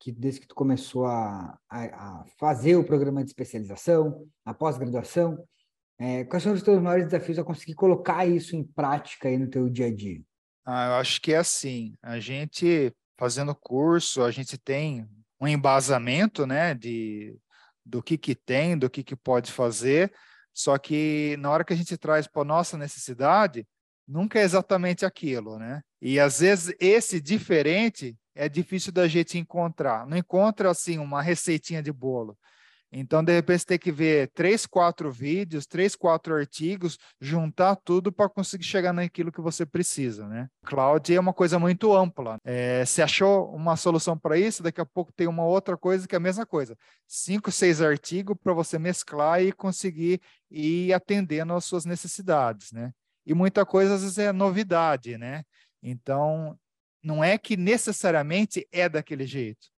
que 0.00 0.12
desde 0.12 0.40
que 0.40 0.46
tu 0.46 0.54
começou 0.54 1.06
a, 1.06 1.58
a, 1.68 1.84
a, 1.84 2.24
fazer 2.38 2.76
o 2.76 2.84
programa 2.84 3.22
de 3.22 3.30
especialização, 3.30 4.26
a 4.44 4.54
pós-graduação, 4.54 5.44
é, 5.98 6.24
quais 6.24 6.42
foram 6.42 6.56
os 6.56 6.62
teus 6.62 6.80
maiores 6.80 7.06
desafios 7.06 7.38
a 7.38 7.44
conseguir 7.44 7.74
colocar 7.74 8.24
isso 8.24 8.54
em 8.54 8.62
prática 8.62 9.28
aí 9.28 9.36
no 9.36 9.50
teu 9.50 9.68
dia 9.68 9.86
a 9.86 9.94
dia? 9.94 10.22
Ah, 10.64 10.86
eu 10.86 10.92
acho 10.94 11.20
que 11.20 11.32
é 11.32 11.38
assim, 11.38 11.94
a 12.02 12.20
gente 12.20 12.92
fazendo 13.18 13.54
curso, 13.54 14.22
a 14.22 14.30
gente 14.30 14.56
tem 14.56 15.08
um 15.40 15.48
embasamento, 15.48 16.46
né, 16.46 16.74
de 16.74 17.36
do 17.84 18.02
que 18.02 18.18
que 18.18 18.34
tem, 18.34 18.76
do 18.76 18.90
que 18.90 19.02
que 19.02 19.16
pode 19.16 19.50
fazer, 19.50 20.12
só 20.52 20.76
que 20.76 21.36
na 21.38 21.50
hora 21.50 21.64
que 21.64 21.72
a 21.72 21.76
gente 21.76 21.96
traz 21.96 22.26
para 22.26 22.44
nossa 22.44 22.76
necessidade, 22.76 23.66
nunca 24.08 24.38
é 24.38 24.42
exatamente 24.42 25.04
aquilo, 25.04 25.58
né? 25.58 25.82
E 26.00 26.18
às 26.18 26.40
vezes 26.40 26.74
esse 26.80 27.20
diferente 27.20 28.16
é 28.34 28.48
difícil 28.48 28.92
da 28.92 29.06
gente 29.06 29.36
encontrar. 29.36 30.06
Não 30.06 30.16
encontra 30.16 30.70
assim 30.70 30.98
uma 30.98 31.20
receitinha 31.20 31.82
de 31.82 31.92
bolo. 31.92 32.36
Então, 32.90 33.22
de 33.22 33.32
repente, 33.32 33.60
você 33.60 33.66
tem 33.66 33.78
que 33.78 33.92
ver 33.92 34.30
três, 34.32 34.64
quatro 34.64 35.12
vídeos, 35.12 35.66
três, 35.66 35.94
quatro 35.94 36.34
artigos, 36.34 36.98
juntar 37.20 37.76
tudo 37.76 38.10
para 38.10 38.30
conseguir 38.30 38.64
chegar 38.64 38.94
naquilo 38.94 39.30
que 39.30 39.42
você 39.42 39.66
precisa, 39.66 40.26
né? 40.26 40.48
Cloud 40.64 41.14
é 41.14 41.20
uma 41.20 41.34
coisa 41.34 41.58
muito 41.58 41.94
ampla. 41.94 42.38
É, 42.42 42.84
você 42.86 43.02
achou 43.02 43.54
uma 43.54 43.76
solução 43.76 44.16
para 44.16 44.38
isso, 44.38 44.62
daqui 44.62 44.80
a 44.80 44.86
pouco 44.86 45.12
tem 45.12 45.26
uma 45.26 45.44
outra 45.44 45.76
coisa 45.76 46.08
que 46.08 46.14
é 46.14 46.18
a 46.18 46.20
mesma 46.20 46.46
coisa. 46.46 46.74
Cinco, 47.06 47.52
seis 47.52 47.82
artigos 47.82 48.36
para 48.42 48.54
você 48.54 48.78
mesclar 48.78 49.42
e 49.42 49.52
conseguir 49.52 50.20
ir 50.50 50.92
atendendo 50.94 51.52
às 51.52 51.66
suas 51.66 51.84
necessidades, 51.84 52.72
né? 52.72 52.92
E 53.28 53.34
muita 53.34 53.66
coisa 53.66 53.94
às 53.94 54.00
vezes 54.00 54.16
é 54.16 54.32
novidade, 54.32 55.18
né? 55.18 55.44
Então, 55.82 56.58
não 57.04 57.22
é 57.22 57.36
que 57.36 57.58
necessariamente 57.58 58.66
é 58.72 58.88
daquele 58.88 59.26
jeito, 59.26 59.68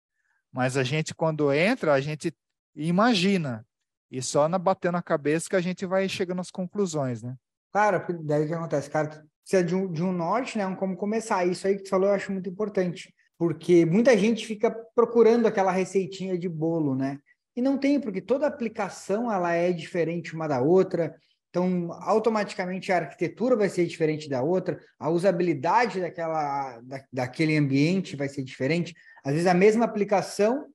mas 0.53 0.77
a 0.77 0.83
gente, 0.83 1.13
quando 1.13 1.51
entra, 1.51 1.93
a 1.93 1.99
gente 1.99 2.33
imagina, 2.73 3.67
e 4.09 4.21
só 4.21 4.47
na 4.47 4.57
batendo 4.57 4.97
a 4.97 5.03
cabeça 5.03 5.49
que 5.49 5.55
a 5.57 5.61
gente 5.61 5.85
vai 5.85 6.07
chegando 6.07 6.39
às 6.39 6.49
conclusões, 6.49 7.21
né? 7.21 7.35
Claro, 7.73 8.01
daí 8.23 8.45
o 8.45 8.47
que 8.47 8.53
acontece, 8.53 8.89
cara, 8.89 9.21
precisa 9.41 9.63
de 9.65 9.75
um, 9.75 9.91
de 9.91 10.01
um 10.01 10.13
norte, 10.13 10.57
né? 10.57 10.65
Um 10.65 10.75
como 10.75 10.95
começar. 10.95 11.45
Isso 11.45 11.67
aí 11.67 11.75
que 11.75 11.83
tu 11.83 11.89
falou 11.89 12.07
eu 12.07 12.15
acho 12.15 12.31
muito 12.31 12.49
importante, 12.49 13.13
porque 13.37 13.85
muita 13.85 14.17
gente 14.17 14.45
fica 14.45 14.71
procurando 14.95 15.45
aquela 15.45 15.73
receitinha 15.73 16.37
de 16.37 16.47
bolo, 16.47 16.95
né? 16.95 17.19
E 17.53 17.61
não 17.61 17.77
tem, 17.77 17.99
porque 17.99 18.21
toda 18.21 18.47
aplicação 18.47 19.29
ela 19.29 19.51
é 19.51 19.73
diferente 19.73 20.33
uma 20.33 20.47
da 20.47 20.61
outra, 20.61 21.13
então, 21.51 21.91
automaticamente 21.99 22.93
a 22.93 22.99
arquitetura 22.99 23.57
vai 23.57 23.67
ser 23.67 23.85
diferente 23.85 24.29
da 24.29 24.41
outra, 24.41 24.79
a 24.97 25.09
usabilidade 25.09 25.99
daquela, 25.99 26.79
da, 26.79 27.03
daquele 27.11 27.57
ambiente 27.57 28.15
vai 28.15 28.29
ser 28.29 28.41
diferente. 28.41 28.95
Às 29.21 29.33
vezes, 29.33 29.47
a 29.47 29.53
mesma 29.53 29.83
aplicação 29.83 30.67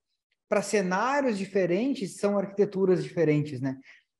para 0.47 0.61
cenários 0.61 1.35
diferentes 1.35 2.17
são 2.17 2.37
arquiteturas 2.37 3.03
diferentes, 3.03 3.59
né? 3.59 3.75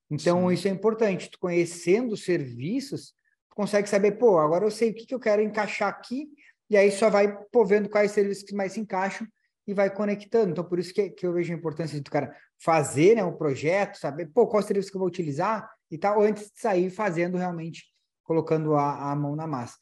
Então, 0.10 0.48
Sim. 0.48 0.54
isso 0.56 0.68
é 0.68 0.72
importante. 0.72 1.30
Tu 1.30 1.38
conhecendo 1.38 2.14
os 2.14 2.26
serviços, 2.26 3.14
tu 3.50 3.56
consegue 3.56 3.88
saber, 3.88 4.14
pô, 4.14 4.40
agora 4.40 4.66
eu 4.66 4.72
sei 4.72 4.90
o 4.90 4.96
que, 4.96 5.06
que 5.06 5.14
eu 5.14 5.20
quero 5.20 5.44
encaixar 5.44 5.90
aqui, 5.90 6.28
e 6.72 6.76
aí 6.76 6.90
só 6.90 7.08
vai 7.08 7.38
pô, 7.52 7.66
vendo 7.66 7.88
quais 7.88 8.12
serviços 8.12 8.44
que 8.44 8.56
mais 8.56 8.72
se 8.72 8.80
encaixam 8.80 9.28
e 9.68 9.76
vai 9.76 9.94
conectando. 9.94 10.54
Então, 10.54 10.64
por 10.64 10.80
isso 10.80 10.92
que, 10.92 11.12
que 11.12 11.28
eu 11.28 11.34
vejo 11.34 11.54
a 11.54 11.56
importância 11.56 12.02
de 12.02 12.10
o 12.10 12.12
cara 12.12 12.36
fazer 12.58 13.16
né, 13.16 13.24
um 13.24 13.38
projeto, 13.38 14.00
saber, 14.00 14.32
pô, 14.34 14.48
qual 14.48 14.64
serviço 14.64 14.90
que 14.90 14.98
eu 14.98 15.00
vou 15.00 15.08
utilizar, 15.08 15.70
e 15.90 15.98
tal, 15.98 16.22
antes 16.22 16.52
de 16.52 16.60
sair 16.60 16.90
fazendo 16.90 17.38
realmente, 17.38 17.86
colocando 18.24 18.76
a, 18.76 19.12
a 19.12 19.16
mão 19.16 19.36
na 19.36 19.48
massa. 19.48 19.78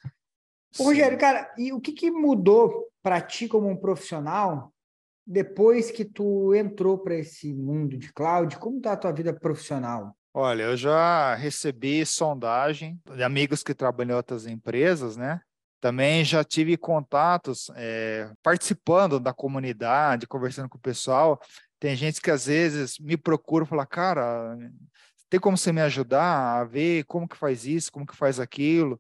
Ô, 0.77 0.83
Rogério, 0.83 1.17
cara, 1.17 1.53
e 1.57 1.71
o 1.71 1.79
que, 1.79 1.93
que 1.93 2.11
mudou 2.11 2.87
para 3.01 3.21
ti 3.21 3.47
como 3.47 3.69
um 3.69 3.77
profissional 3.77 4.73
depois 5.25 5.89
que 5.89 6.05
tu 6.05 6.53
entrou 6.53 6.97
para 6.97 7.15
esse 7.15 7.53
mundo 7.53 7.97
de 7.97 8.11
cloud? 8.13 8.57
Como 8.57 8.77
está 8.77 8.91
a 8.93 8.97
tua 8.97 9.11
vida 9.11 9.33
profissional? 9.33 10.15
Olha, 10.33 10.63
eu 10.63 10.75
já 10.75 11.33
recebi 11.35 12.05
sondagem 12.05 12.99
de 13.15 13.23
amigos 13.23 13.63
que 13.63 13.73
trabalham 13.73 14.11
em 14.11 14.17
outras 14.17 14.45
empresas, 14.45 15.15
né? 15.15 15.39
Também 15.79 16.25
já 16.25 16.43
tive 16.43 16.75
contatos 16.75 17.71
é, 17.75 18.29
participando 18.43 19.19
da 19.19 19.33
comunidade, 19.33 20.27
conversando 20.27 20.67
com 20.67 20.77
o 20.77 20.81
pessoal. 20.81 21.39
Tem 21.79 21.95
gente 21.95 22.19
que 22.19 22.31
às 22.31 22.47
vezes 22.47 22.99
me 22.99 23.15
procura 23.15 23.63
e 23.63 23.67
fala, 23.67 23.85
cara, 23.85 24.57
tem 25.29 25.39
como 25.39 25.57
você 25.57 25.71
me 25.71 25.81
ajudar 25.81 26.59
a 26.59 26.63
ver 26.63 27.03
como 27.05 27.27
que 27.27 27.35
faz 27.37 27.65
isso, 27.65 27.91
como 27.91 28.05
que 28.05 28.15
faz 28.15 28.39
aquilo? 28.39 28.99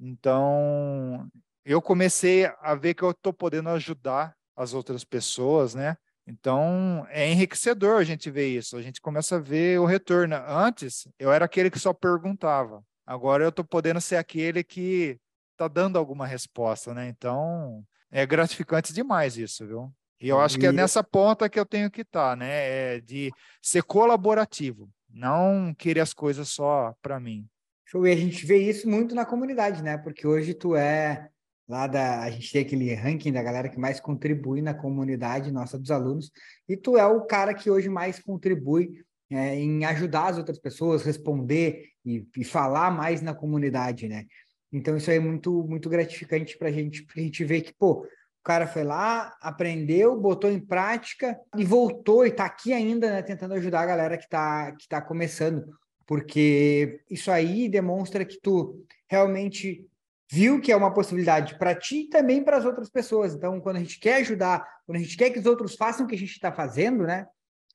Então, 0.00 1.28
eu 1.64 1.80
comecei 1.80 2.46
a 2.60 2.74
ver 2.74 2.94
que 2.94 3.02
eu 3.02 3.10
estou 3.10 3.32
podendo 3.32 3.68
ajudar 3.70 4.34
as 4.56 4.72
outras 4.72 5.04
pessoas, 5.04 5.74
né? 5.74 5.96
Então, 6.26 7.06
é 7.10 7.30
enriquecedor 7.30 8.00
a 8.00 8.04
gente 8.04 8.30
ver 8.30 8.48
isso. 8.48 8.76
A 8.76 8.82
gente 8.82 9.00
começa 9.00 9.36
a 9.36 9.40
ver 9.40 9.78
o 9.78 9.84
retorno. 9.84 10.34
Antes, 10.48 11.06
eu 11.18 11.32
era 11.32 11.44
aquele 11.44 11.70
que 11.70 11.78
só 11.78 11.92
perguntava. 11.92 12.82
Agora 13.06 13.44
eu 13.44 13.50
estou 13.50 13.64
podendo 13.64 14.00
ser 14.00 14.16
aquele 14.16 14.64
que 14.64 15.18
está 15.52 15.68
dando 15.68 15.96
alguma 15.96 16.26
resposta, 16.26 16.92
né? 16.92 17.08
Então, 17.08 17.84
é 18.10 18.26
gratificante 18.26 18.92
demais 18.92 19.38
isso, 19.38 19.66
viu? 19.66 19.92
E 20.20 20.28
eu 20.28 20.40
acho 20.40 20.58
que 20.58 20.66
é 20.66 20.72
nessa 20.72 21.04
ponta 21.04 21.48
que 21.48 21.60
eu 21.60 21.66
tenho 21.66 21.90
que 21.90 22.00
estar, 22.00 22.30
tá, 22.30 22.36
né? 22.36 22.94
É 22.96 23.00
de 23.00 23.30
ser 23.62 23.82
colaborativo 23.82 24.90
não 25.08 25.74
querer 25.74 26.00
as 26.00 26.12
coisas 26.12 26.48
só 26.48 26.94
para 27.00 27.20
mim. 27.20 27.46
Show. 27.84 28.06
E 28.06 28.12
a 28.12 28.16
gente 28.16 28.44
vê 28.44 28.58
isso 28.58 28.88
muito 28.88 29.14
na 29.14 29.24
comunidade, 29.24 29.82
né? 29.82 29.96
Porque 29.96 30.26
hoje 30.26 30.54
tu 30.54 30.74
é 30.74 31.28
lá 31.68 31.86
da. 31.86 32.22
A 32.22 32.30
gente 32.30 32.52
tem 32.52 32.62
aquele 32.62 32.94
ranking 32.94 33.32
da 33.32 33.42
galera 33.42 33.68
que 33.68 33.78
mais 33.78 34.00
contribui 34.00 34.62
na 34.62 34.74
comunidade 34.74 35.52
nossa 35.52 35.78
dos 35.78 35.90
alunos, 35.90 36.30
e 36.68 36.76
tu 36.76 36.96
é 36.96 37.06
o 37.06 37.22
cara 37.22 37.54
que 37.54 37.70
hoje 37.70 37.88
mais 37.88 38.18
contribui 38.18 39.04
é, 39.30 39.56
em 39.56 39.84
ajudar 39.84 40.28
as 40.28 40.38
outras 40.38 40.58
pessoas, 40.58 41.02
responder 41.02 41.90
e, 42.04 42.26
e, 42.36 42.44
falar 42.44 42.90
mais 42.90 43.20
na 43.20 43.34
comunidade, 43.34 44.08
né? 44.08 44.24
Então 44.72 44.96
isso 44.96 45.10
aí 45.10 45.16
é 45.16 45.20
muito, 45.20 45.64
muito 45.64 45.88
gratificante 45.88 46.56
para 46.56 46.68
a 46.68 46.72
gente, 46.72 47.06
a 47.16 47.20
gente 47.20 47.44
vê 47.44 47.60
que, 47.60 47.74
pô, 47.74 48.06
cara 48.46 48.68
foi 48.68 48.84
lá, 48.84 49.36
aprendeu, 49.40 50.16
botou 50.16 50.48
em 50.48 50.60
prática 50.60 51.36
e 51.56 51.64
voltou 51.64 52.24
e 52.24 52.28
está 52.28 52.44
aqui 52.44 52.72
ainda, 52.72 53.10
né, 53.10 53.20
tentando 53.20 53.54
ajudar 53.54 53.80
a 53.80 53.86
galera 53.86 54.16
que 54.16 54.22
está 54.22 54.70
que 54.70 54.86
tá 54.86 55.02
começando, 55.02 55.66
porque 56.06 57.00
isso 57.10 57.32
aí 57.32 57.68
demonstra 57.68 58.24
que 58.24 58.38
tu 58.40 58.86
realmente 59.08 59.84
viu 60.30 60.60
que 60.60 60.70
é 60.70 60.76
uma 60.76 60.94
possibilidade 60.94 61.58
para 61.58 61.74
ti 61.74 62.02
e 62.02 62.08
também 62.08 62.40
para 62.40 62.56
as 62.56 62.64
outras 62.64 62.88
pessoas. 62.88 63.34
Então, 63.34 63.60
quando 63.60 63.76
a 63.76 63.80
gente 63.80 63.98
quer 63.98 64.18
ajudar, 64.18 64.64
quando 64.86 64.98
a 64.98 65.00
gente 65.00 65.16
quer 65.16 65.30
que 65.30 65.40
os 65.40 65.46
outros 65.46 65.74
façam 65.74 66.06
o 66.06 66.08
que 66.08 66.14
a 66.14 66.18
gente 66.18 66.30
está 66.30 66.52
fazendo, 66.52 67.02
né, 67.02 67.26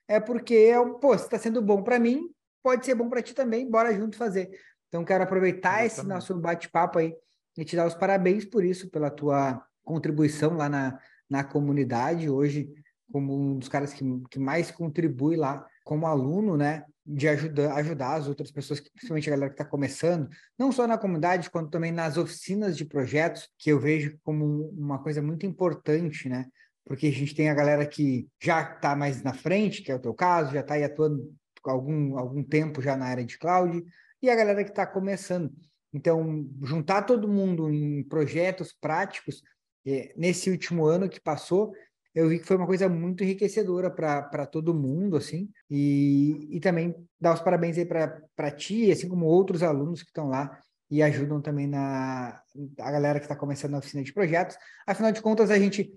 é 0.07 0.21
porque, 0.21 0.71
pô, 1.01 1.17
se 1.17 1.25
está 1.25 1.37
sendo 1.37 1.61
bom 1.61 1.83
para 1.83 1.99
mim, 1.99 2.29
pode 2.63 2.85
ser 2.85 2.95
bom 2.95 3.09
para 3.09 3.21
ti 3.21 3.33
também, 3.33 3.69
bora 3.69 3.93
junto 3.93 4.15
fazer. 4.15 4.49
Então, 4.87 5.03
quero 5.03 5.25
aproveitar 5.25 5.83
Exatamente. 5.83 5.99
esse 5.99 6.07
nosso 6.07 6.39
bate-papo 6.39 6.99
aí 6.99 7.13
e 7.57 7.65
te 7.65 7.75
dar 7.75 7.87
os 7.87 7.93
parabéns 7.93 8.45
por 8.45 8.63
isso, 8.63 8.89
pela 8.89 9.09
tua 9.09 9.61
contribuição 9.83 10.55
lá 10.55 10.69
na, 10.69 10.99
na 11.29 11.43
comunidade, 11.43 12.29
hoje 12.29 12.69
como 13.11 13.35
um 13.35 13.59
dos 13.59 13.67
caras 13.67 13.93
que, 13.93 14.03
que 14.29 14.39
mais 14.39 14.71
contribui 14.71 15.35
lá 15.35 15.65
como 15.83 16.07
aluno, 16.07 16.55
né, 16.55 16.85
de 17.05 17.27
ajudar, 17.27 17.75
ajudar 17.75 18.15
as 18.15 18.27
outras 18.27 18.51
pessoas, 18.51 18.79
principalmente 18.79 19.27
a 19.29 19.31
galera 19.31 19.49
que 19.49 19.55
está 19.55 19.65
começando, 19.65 20.29
não 20.57 20.71
só 20.71 20.87
na 20.87 20.97
comunidade, 20.97 21.49
quanto 21.49 21.69
também 21.69 21.91
nas 21.91 22.17
oficinas 22.17 22.77
de 22.77 22.85
projetos, 22.85 23.49
que 23.57 23.71
eu 23.71 23.79
vejo 23.79 24.17
como 24.23 24.69
uma 24.69 24.99
coisa 24.99 25.21
muito 25.21 25.45
importante, 25.45 26.29
né? 26.29 26.45
Porque 26.85 27.07
a 27.07 27.11
gente 27.11 27.35
tem 27.35 27.49
a 27.49 27.53
galera 27.53 27.85
que 27.85 28.27
já 28.41 28.61
está 28.61 28.95
mais 28.95 29.21
na 29.21 29.33
frente, 29.33 29.81
que 29.81 29.91
é 29.91 29.95
o 29.95 29.99
teu 29.99 30.13
caso, 30.13 30.53
já 30.53 30.61
está 30.61 30.75
aí 30.75 30.83
atuando 30.83 31.33
algum, 31.63 32.17
algum 32.17 32.43
tempo 32.43 32.81
já 32.81 32.95
na 32.95 33.05
área 33.05 33.25
de 33.25 33.37
cloud, 33.37 33.83
e 34.21 34.29
a 34.29 34.35
galera 34.35 34.63
que 34.63 34.69
está 34.69 34.85
começando. 34.85 35.51
Então, 35.93 36.47
juntar 36.61 37.03
todo 37.03 37.27
mundo 37.27 37.69
em 37.69 38.03
projetos 38.03 38.73
práticos, 38.73 39.41
nesse 40.15 40.49
último 40.49 40.85
ano 40.85 41.09
que 41.09 41.19
passou, 41.19 41.73
eu 42.13 42.27
vi 42.27 42.39
que 42.39 42.45
foi 42.45 42.57
uma 42.57 42.67
coisa 42.67 42.89
muito 42.89 43.23
enriquecedora 43.23 43.89
para 43.89 44.45
todo 44.45 44.73
mundo, 44.73 45.15
assim, 45.15 45.49
e, 45.69 46.47
e 46.51 46.59
também 46.59 46.95
dar 47.19 47.33
os 47.33 47.41
parabéns 47.41 47.77
aí 47.77 47.85
para 47.85 48.51
ti, 48.51 48.91
assim 48.91 49.07
como 49.07 49.25
outros 49.25 49.63
alunos 49.63 50.03
que 50.03 50.09
estão 50.09 50.27
lá 50.27 50.61
e 50.89 51.01
ajudam 51.01 51.41
também 51.41 51.67
na 51.67 52.41
a 52.79 52.91
galera 52.91 53.17
que 53.17 53.25
está 53.25 53.35
começando 53.35 53.71
na 53.71 53.77
oficina 53.77 54.03
de 54.03 54.13
projetos. 54.13 54.57
Afinal 54.85 55.13
de 55.13 55.21
contas, 55.21 55.49
a 55.49 55.57
gente, 55.57 55.89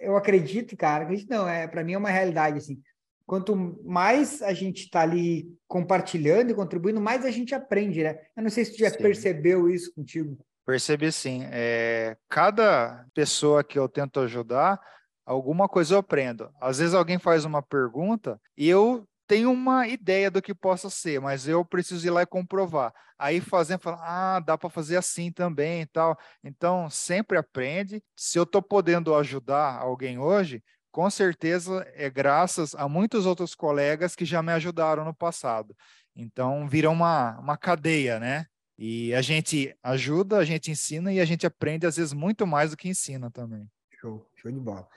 eu 0.00 0.16
acredito, 0.16 0.76
cara, 0.76 1.04
acredito 1.04 1.30
não, 1.30 1.48
é 1.48 1.68
para 1.68 1.84
mim 1.84 1.92
é 1.92 1.98
uma 1.98 2.10
realidade, 2.10 2.58
assim, 2.58 2.82
quanto 3.24 3.54
mais 3.84 4.42
a 4.42 4.52
gente 4.52 4.86
está 4.86 5.02
ali 5.02 5.56
compartilhando 5.68 6.50
e 6.50 6.54
contribuindo, 6.54 7.00
mais 7.00 7.24
a 7.24 7.30
gente 7.30 7.54
aprende, 7.54 8.02
né? 8.02 8.18
Eu 8.36 8.42
não 8.42 8.50
sei 8.50 8.64
se 8.64 8.72
tu 8.72 8.78
já 8.78 8.90
sim. 8.90 8.98
percebeu 8.98 9.70
isso 9.70 9.94
contigo. 9.94 10.36
Percebi 10.70 11.10
sim. 11.10 11.42
É, 11.50 12.16
cada 12.28 13.04
pessoa 13.12 13.64
que 13.64 13.76
eu 13.76 13.88
tento 13.88 14.20
ajudar, 14.20 14.80
alguma 15.26 15.68
coisa 15.68 15.94
eu 15.94 15.98
aprendo. 15.98 16.48
Às 16.60 16.78
vezes 16.78 16.94
alguém 16.94 17.18
faz 17.18 17.44
uma 17.44 17.60
pergunta 17.60 18.40
e 18.56 18.68
eu 18.68 19.04
tenho 19.26 19.50
uma 19.50 19.88
ideia 19.88 20.30
do 20.30 20.40
que 20.40 20.54
possa 20.54 20.88
ser, 20.88 21.20
mas 21.20 21.48
eu 21.48 21.64
preciso 21.64 22.06
ir 22.06 22.10
lá 22.10 22.22
e 22.22 22.26
comprovar. 22.26 22.94
Aí 23.18 23.40
fazendo, 23.40 23.80
falando, 23.80 24.02
ah, 24.04 24.38
dá 24.38 24.56
para 24.56 24.70
fazer 24.70 24.96
assim 24.96 25.32
também 25.32 25.82
e 25.82 25.86
tal. 25.86 26.16
Então, 26.44 26.88
sempre 26.88 27.36
aprende. 27.36 28.00
Se 28.14 28.38
eu 28.38 28.44
estou 28.44 28.62
podendo 28.62 29.12
ajudar 29.16 29.76
alguém 29.76 30.20
hoje, 30.20 30.62
com 30.92 31.10
certeza 31.10 31.84
é 31.96 32.08
graças 32.08 32.76
a 32.76 32.88
muitos 32.88 33.26
outros 33.26 33.56
colegas 33.56 34.14
que 34.14 34.24
já 34.24 34.40
me 34.40 34.52
ajudaram 34.52 35.04
no 35.04 35.14
passado. 35.14 35.76
Então, 36.14 36.68
vira 36.68 36.88
uma, 36.88 37.40
uma 37.40 37.56
cadeia, 37.56 38.20
né? 38.20 38.46
E 38.82 39.14
a 39.14 39.20
gente 39.20 39.76
ajuda, 39.82 40.38
a 40.38 40.44
gente 40.44 40.70
ensina 40.70 41.12
e 41.12 41.20
a 41.20 41.24
gente 41.26 41.46
aprende, 41.46 41.86
às 41.86 41.98
vezes, 41.98 42.14
muito 42.14 42.46
mais 42.46 42.70
do 42.70 42.78
que 42.78 42.88
ensina 42.88 43.30
também. 43.30 43.70
Show, 44.00 44.26
show 44.36 44.50
de 44.50 44.58
bola. 44.58 44.88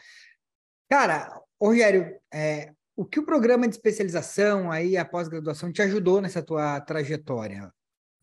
Cara, 0.90 1.38
Rogério, 1.62 2.18
é, 2.34 2.72
o 2.96 3.04
que 3.04 3.20
o 3.20 3.26
programa 3.26 3.68
de 3.68 3.76
especialização 3.76 4.72
aí, 4.72 4.96
a 4.96 5.04
pós-graduação, 5.04 5.70
te 5.70 5.82
ajudou 5.82 6.22
nessa 6.22 6.42
tua 6.42 6.80
trajetória? 6.80 7.74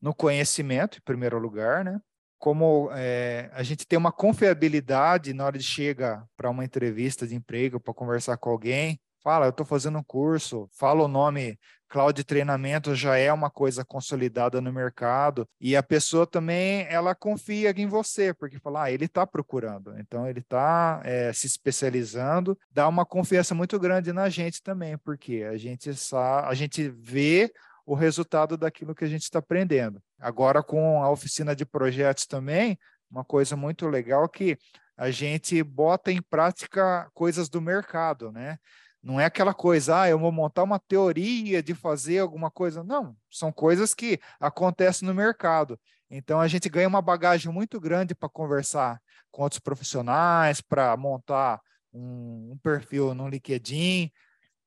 No 0.00 0.14
conhecimento, 0.14 0.96
em 0.96 1.02
primeiro 1.02 1.38
lugar, 1.38 1.84
né? 1.84 2.00
Como 2.38 2.88
é, 2.94 3.50
a 3.52 3.62
gente 3.62 3.86
tem 3.86 3.98
uma 3.98 4.10
confiabilidade 4.10 5.34
na 5.34 5.44
hora 5.44 5.58
de 5.58 5.64
chega 5.64 6.26
para 6.38 6.48
uma 6.48 6.64
entrevista 6.64 7.26
de 7.26 7.34
emprego, 7.34 7.78
para 7.78 7.92
conversar 7.92 8.38
com 8.38 8.48
alguém, 8.48 8.98
fala, 9.22 9.44
eu 9.44 9.50
estou 9.50 9.66
fazendo 9.66 9.98
um 9.98 10.02
curso, 10.02 10.70
fala 10.72 11.04
o 11.04 11.08
nome 11.08 11.58
cloud 11.90 12.22
treinamento 12.22 12.94
já 12.94 13.16
é 13.16 13.32
uma 13.32 13.50
coisa 13.50 13.84
consolidada 13.84 14.60
no 14.60 14.72
mercado 14.72 15.46
e 15.60 15.76
a 15.76 15.82
pessoa 15.82 16.24
também 16.24 16.86
ela 16.88 17.14
confia 17.14 17.74
em 17.76 17.86
você 17.86 18.32
porque 18.32 18.60
fala 18.60 18.84
ah, 18.84 18.92
ele 18.92 19.06
está 19.06 19.26
procurando 19.26 19.98
então 19.98 20.26
ele 20.26 20.38
está 20.38 21.02
é, 21.04 21.32
se 21.32 21.48
especializando 21.48 22.56
dá 22.70 22.86
uma 22.86 23.04
confiança 23.04 23.54
muito 23.54 23.78
grande 23.78 24.12
na 24.12 24.28
gente 24.28 24.62
também 24.62 24.96
porque 24.98 25.44
a 25.50 25.56
gente 25.56 25.92
sabe, 25.94 26.48
a 26.48 26.54
gente 26.54 26.88
vê 26.88 27.52
o 27.84 27.94
resultado 27.94 28.56
daquilo 28.56 28.94
que 28.94 29.04
a 29.04 29.08
gente 29.08 29.22
está 29.22 29.40
aprendendo 29.40 30.00
agora 30.18 30.62
com 30.62 31.02
a 31.02 31.10
oficina 31.10 31.56
de 31.56 31.66
projetos 31.66 32.24
também 32.24 32.78
uma 33.10 33.24
coisa 33.24 33.56
muito 33.56 33.88
legal 33.88 34.28
que 34.28 34.56
a 34.96 35.10
gente 35.10 35.62
bota 35.62 36.12
em 36.12 36.20
prática 36.20 37.10
coisas 37.14 37.48
do 37.48 37.58
mercado, 37.58 38.30
né? 38.30 38.58
Não 39.02 39.18
é 39.18 39.24
aquela 39.24 39.54
coisa, 39.54 40.02
ah, 40.02 40.08
eu 40.08 40.18
vou 40.18 40.30
montar 40.30 40.62
uma 40.62 40.78
teoria 40.78 41.62
de 41.62 41.74
fazer 41.74 42.18
alguma 42.18 42.50
coisa. 42.50 42.84
Não, 42.84 43.16
são 43.30 43.50
coisas 43.50 43.94
que 43.94 44.20
acontecem 44.38 45.08
no 45.08 45.14
mercado. 45.14 45.80
Então 46.10 46.40
a 46.40 46.48
gente 46.48 46.68
ganha 46.68 46.88
uma 46.88 47.00
bagagem 47.00 47.50
muito 47.50 47.80
grande 47.80 48.14
para 48.14 48.28
conversar 48.28 49.00
com 49.30 49.42
outros 49.42 49.60
profissionais, 49.60 50.60
para 50.60 50.94
montar 50.96 51.60
um, 51.92 52.52
um, 52.52 52.58
perfil 52.58 53.14
no 53.14 53.28
LinkedIn. 53.28 54.10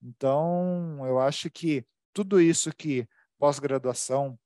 Então 0.01 1.05
eu 1.05 1.19
acho 1.19 1.49
que 1.51 1.85
tudo 2.11 2.41
isso 2.41 2.73
que 2.73 3.07
pós-graduação, 3.37 4.39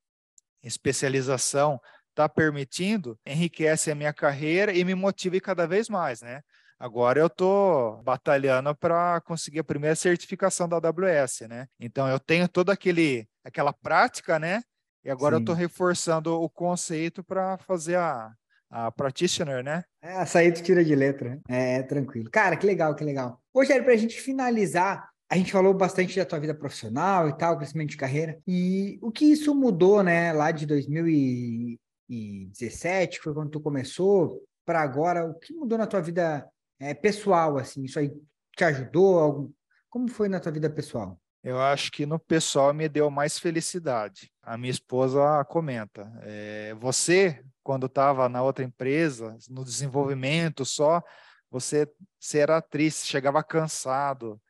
especialização 0.64 1.80
está 2.10 2.28
permitindo 2.28 3.18
enriquece 3.26 3.92
a 3.92 3.96
minha 3.96 4.12
carreira 4.12 4.74
e 4.74 4.84
me 4.84 4.96
motiva 4.96 5.40
cada 5.40 5.68
vez 5.68 5.88
mais, 5.88 6.22
né? 6.22 6.42
Agora 6.80 7.20
eu 7.20 7.28
estou 7.28 8.02
batalhando 8.04 8.76
para 8.76 9.20
conseguir 9.22 9.60
a 9.60 9.64
primeira 9.64 9.96
certificação 9.96 10.70
da 10.70 10.78
AWS, 10.78 11.42
né? 11.50 11.68
Então 11.80 12.08
eu 12.08 12.20
tenho 12.20 12.48
toda 12.48 12.72
aquele 12.72 13.28
aquela 13.44 13.74
prática, 13.74 14.38
né? 14.38 14.62
E 15.04 15.10
agora 15.10 15.36
Sim. 15.36 15.40
eu 15.40 15.44
estou 15.44 15.56
reforçando 15.56 16.40
o 16.40 16.48
conceito 16.50 17.24
para 17.24 17.58
fazer 17.60 17.96
a, 17.96 18.32
a 18.70 18.92
practitioner, 18.92 19.64
né? 19.64 19.84
É, 20.02 20.18
açaí 20.18 20.52
tu 20.52 20.62
tira 20.62 20.84
de 20.84 20.94
letra. 20.96 21.30
Né? 21.30 21.40
É, 21.50 21.78
é, 21.78 21.84
tranquilo. 21.84 22.30
Cara, 22.30 22.56
que 22.56 22.68
legal, 22.68 22.94
que 22.94 23.04
legal. 23.04 23.42
Rogério, 23.56 23.84
para 23.84 23.94
a 23.94 23.98
gente 23.98 24.22
finalizar, 24.22 25.10
a 25.30 25.36
gente 25.36 25.52
falou 25.52 25.74
bastante 25.74 26.16
da 26.16 26.26
tua 26.26 26.40
vida 26.40 26.54
profissional 26.54 27.28
e 27.28 27.36
tal, 27.38 27.58
crescimento 27.58 27.90
de 27.90 27.98
carreira. 27.98 28.40
E 28.46 29.00
o 29.02 29.12
que 29.12 29.26
isso 29.26 29.56
mudou, 29.56 30.04
né, 30.04 30.32
lá 30.32 30.52
de 30.52 30.66
2017, 30.66 33.18
que 33.18 33.24
foi 33.24 33.34
quando 33.34 33.50
tu 33.50 33.60
começou, 33.60 34.44
para 34.66 34.82
agora, 34.82 35.26
o 35.26 35.34
que 35.34 35.54
mudou 35.54 35.78
na 35.78 35.88
tua 35.88 36.02
vida 36.02 36.48
é, 36.80 36.94
pessoal, 36.94 37.58
assim? 37.58 37.84
Isso 37.84 38.00
aí 38.00 38.12
te 38.56 38.64
ajudou? 38.64 39.52
Como 39.90 40.08
foi 40.10 40.30
na 40.30 40.40
tua 40.40 40.52
vida 40.52 40.70
pessoal? 40.70 41.20
Eu 41.44 41.62
acho 41.62 41.92
que 41.92 42.06
no 42.06 42.20
pessoal 42.20 42.74
me 42.74 42.90
deu 42.90 43.10
mais 43.10 43.40
felicidade. 43.40 44.32
A 44.42 44.58
minha 44.58 44.72
esposa 44.72 45.44
comenta: 45.46 46.12
é, 46.24 46.74
você, 46.76 47.44
quando 47.64 47.86
estava 47.86 48.28
na 48.28 48.44
outra 48.44 48.66
empresa, 48.66 49.38
no 49.50 49.64
desenvolvimento 49.64 50.66
só, 50.66 51.02
você, 51.50 51.88
você 52.20 52.40
era 52.40 52.62
triste, 52.62 53.08
chegava 53.08 53.44
cansado. 53.44 54.42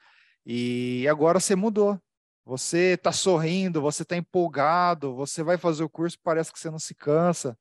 E 0.45 1.07
agora 1.07 1.39
você 1.39 1.55
mudou. 1.55 1.99
Você 2.45 2.93
está 2.93 3.11
sorrindo, 3.11 3.81
você 3.81 4.03
está 4.03 4.15
empolgado, 4.15 5.13
você 5.13 5.43
vai 5.43 5.57
fazer 5.57 5.83
o 5.83 5.89
curso, 5.89 6.17
parece 6.23 6.51
que 6.51 6.57
você 6.57 6.71
não 6.71 6.79
se 6.79 6.95
cansa. 6.95 7.57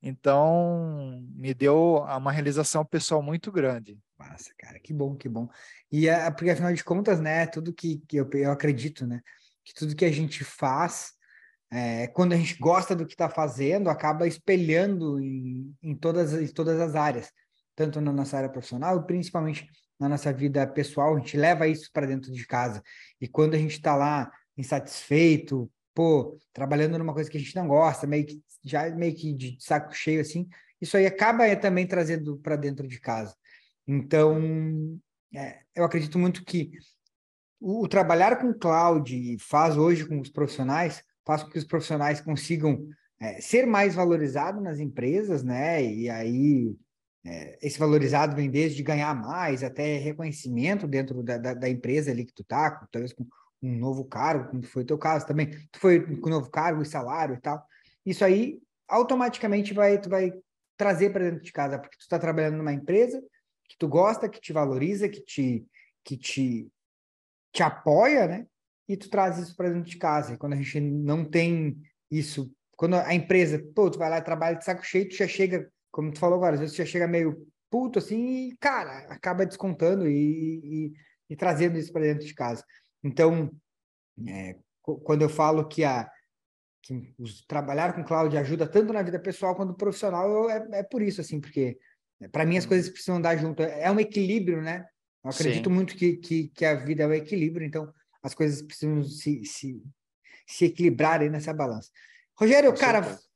Então, 0.00 1.20
me 1.34 1.52
deu 1.52 1.96
uma 1.96 2.30
realização 2.30 2.84
pessoal 2.84 3.20
muito 3.20 3.50
grande. 3.50 3.98
Massa, 4.18 4.52
cara, 4.58 4.80
que 4.80 4.92
bom, 4.92 5.14
que 5.14 5.28
bom. 5.28 5.48
E 5.92 6.08
é, 6.08 6.30
porque 6.30 6.50
afinal 6.50 6.72
de 6.72 6.82
contas, 6.82 7.20
né, 7.20 7.46
tudo 7.46 7.72
que, 7.72 7.98
que 8.08 8.16
eu, 8.16 8.28
eu 8.34 8.50
acredito, 8.50 9.06
né, 9.06 9.22
que 9.64 9.72
tudo 9.72 9.94
que 9.94 10.04
a 10.04 10.10
gente 10.10 10.42
faz, 10.44 11.12
é, 11.70 12.08
quando 12.08 12.32
a 12.32 12.36
gente 12.36 12.58
gosta 12.58 12.96
do 12.96 13.06
que 13.06 13.14
está 13.14 13.28
fazendo, 13.28 13.88
acaba 13.88 14.26
espelhando 14.26 15.20
em, 15.20 15.72
em, 15.82 15.94
todas, 15.94 16.32
em 16.32 16.48
todas 16.48 16.80
as 16.80 16.96
áreas, 16.96 17.30
tanto 17.76 18.00
na 18.00 18.12
nossa 18.12 18.36
área 18.36 18.48
profissional, 18.48 19.04
principalmente 19.04 19.68
na 20.00 20.08
nossa 20.08 20.32
vida 20.32 20.66
pessoal, 20.66 21.14
a 21.14 21.18
gente 21.18 21.36
leva 21.36 21.68
isso 21.68 21.90
para 21.92 22.06
dentro 22.06 22.32
de 22.32 22.46
casa. 22.46 22.82
E 23.20 23.28
quando 23.28 23.54
a 23.54 23.58
gente 23.58 23.72
está 23.72 23.94
lá 23.94 24.30
insatisfeito, 24.56 25.70
pô, 25.94 26.38
trabalhando 26.52 26.98
numa 26.98 27.14
coisa 27.14 27.30
que 27.30 27.36
a 27.36 27.40
gente 27.40 27.54
não 27.54 27.68
gosta, 27.68 28.06
meio 28.06 28.26
que 28.26 28.42
já 28.64 28.90
meio 28.90 29.14
que 29.14 29.32
de 29.32 29.56
saco 29.60 29.92
cheio 29.94 30.20
assim, 30.20 30.48
isso 30.80 30.96
aí 30.96 31.06
acaba 31.06 31.54
também 31.56 31.86
trazendo 31.86 32.36
para 32.38 32.56
dentro 32.56 32.86
de 32.86 32.98
casa. 33.00 33.34
Então, 33.88 35.00
é, 35.34 35.60
eu 35.74 35.82
acredito 35.82 36.18
muito 36.18 36.44
que 36.44 36.70
o, 37.58 37.84
o, 37.84 37.88
trabalhar 37.88 38.36
com 38.36 38.52
cloud 38.52 39.38
faz 39.40 39.78
hoje 39.78 40.06
com 40.06 40.20
os 40.20 40.28
profissionais, 40.28 41.02
faz 41.26 41.42
com 41.42 41.48
que 41.48 41.58
os 41.58 41.64
profissionais 41.64 42.20
consigam 42.20 42.86
é, 43.18 43.40
ser 43.40 43.66
mais 43.66 43.94
valorizados 43.94 44.62
nas 44.62 44.78
empresas, 44.78 45.42
né? 45.42 45.82
E 45.82 46.10
aí 46.10 46.76
é, 47.24 47.58
esse 47.66 47.78
valorizado 47.78 48.36
vem 48.36 48.50
desde 48.50 48.82
ganhar 48.82 49.14
mais 49.14 49.64
até 49.64 49.96
reconhecimento 49.96 50.86
dentro 50.86 51.22
da, 51.22 51.38
da, 51.38 51.54
da 51.54 51.68
empresa 51.68 52.10
ali 52.10 52.26
que 52.26 52.34
tu 52.34 52.44
tá, 52.44 52.86
talvez 52.92 53.14
com 53.14 53.26
um 53.62 53.74
novo 53.76 54.04
cargo, 54.04 54.50
como 54.50 54.62
foi 54.62 54.82
o 54.82 54.86
teu 54.86 54.98
caso 54.98 55.26
também, 55.26 55.50
tu 55.72 55.80
foi 55.80 56.00
com 56.18 56.28
um 56.28 56.32
novo 56.32 56.50
cargo 56.50 56.82
e 56.82 56.86
salário 56.86 57.34
e 57.34 57.40
tal, 57.40 57.64
isso 58.06 58.24
aí 58.24 58.60
automaticamente 58.86 59.74
vai, 59.74 59.98
tu 59.98 60.08
vai 60.08 60.32
trazer 60.76 61.10
para 61.10 61.24
dentro 61.24 61.42
de 61.42 61.50
casa, 61.50 61.78
porque 61.78 61.96
tu 61.96 62.02
está 62.02 62.18
trabalhando 62.18 62.58
numa 62.58 62.72
empresa 62.72 63.20
que 63.68 63.76
tu 63.78 63.86
gosta, 63.88 64.28
que 64.28 64.40
te 64.40 64.52
valoriza, 64.52 65.08
que 65.08 65.20
te, 65.20 65.66
que 66.04 66.16
te, 66.16 66.68
te 67.52 67.62
apoia, 67.62 68.26
né? 68.26 68.46
E 68.88 68.96
tu 68.96 69.10
traz 69.10 69.38
isso 69.38 69.54
para 69.54 69.68
dentro 69.68 69.90
de 69.90 69.98
casa. 69.98 70.34
E 70.34 70.38
quando 70.38 70.54
a 70.54 70.56
gente 70.56 70.80
não 70.80 71.24
tem 71.24 71.80
isso, 72.10 72.50
quando 72.76 72.96
a 72.96 73.14
empresa, 73.14 73.62
pô, 73.74 73.90
tu 73.90 73.98
vai 73.98 74.08
lá 74.08 74.18
e 74.18 74.22
trabalha 74.22 74.56
de 74.56 74.64
saco 74.64 74.84
cheio, 74.84 75.08
tu 75.08 75.16
já 75.16 75.28
chega, 75.28 75.70
como 75.90 76.12
tu 76.12 76.18
falou 76.18 76.36
agora, 76.36 76.54
às 76.54 76.60
vezes 76.60 76.74
tu 76.74 76.78
já 76.78 76.86
chega 76.86 77.06
meio 77.06 77.46
puto 77.70 77.98
assim 77.98 78.48
e, 78.48 78.56
cara, 78.56 79.00
acaba 79.10 79.44
descontando 79.44 80.08
e, 80.08 80.14
e, 80.64 80.92
e 81.30 81.36
trazendo 81.36 81.78
isso 81.78 81.92
para 81.92 82.02
dentro 82.02 82.26
de 82.26 82.34
casa. 82.34 82.64
Então, 83.04 83.50
É, 84.26 84.56
quando 85.04 85.22
eu 85.22 85.28
falo 85.28 85.68
que 85.68 85.84
a 85.84 86.10
que 86.82 87.14
os, 87.18 87.44
trabalhar 87.46 87.94
com 87.94 88.04
cloud 88.04 88.36
ajuda 88.36 88.66
tanto 88.66 88.92
na 88.92 89.02
vida 89.02 89.20
pessoal 89.20 89.54
quanto 89.54 89.74
profissional, 89.74 90.28
eu, 90.28 90.50
é, 90.50 90.80
é 90.80 90.82
por 90.82 91.02
isso, 91.02 91.20
assim, 91.20 91.40
porque 91.40 91.78
para 92.26 92.44
mim 92.44 92.56
as 92.56 92.64
uhum. 92.64 92.70
coisas 92.70 92.90
precisam 92.90 93.16
andar 93.16 93.36
junto. 93.36 93.62
É 93.62 93.90
um 93.90 94.00
equilíbrio, 94.00 94.60
né? 94.60 94.86
Eu 95.22 95.30
acredito 95.30 95.68
Sim. 95.68 95.74
muito 95.74 95.94
que, 95.94 96.16
que, 96.16 96.48
que, 96.48 96.64
a 96.64 96.74
vida 96.74 97.04
é 97.04 97.06
um 97.06 97.12
equilíbrio, 97.12 97.66
então 97.66 97.92
as 98.22 98.34
coisas 98.34 98.62
precisam 98.62 99.02
se, 99.04 99.44
se, 99.44 99.82
se 100.46 100.64
equilibrarem 100.64 101.28
nessa 101.30 101.52
balança. 101.52 101.90
Rogério, 102.34 102.72
com 102.72 102.78
cara, 102.78 103.02
certeza. 103.02 103.28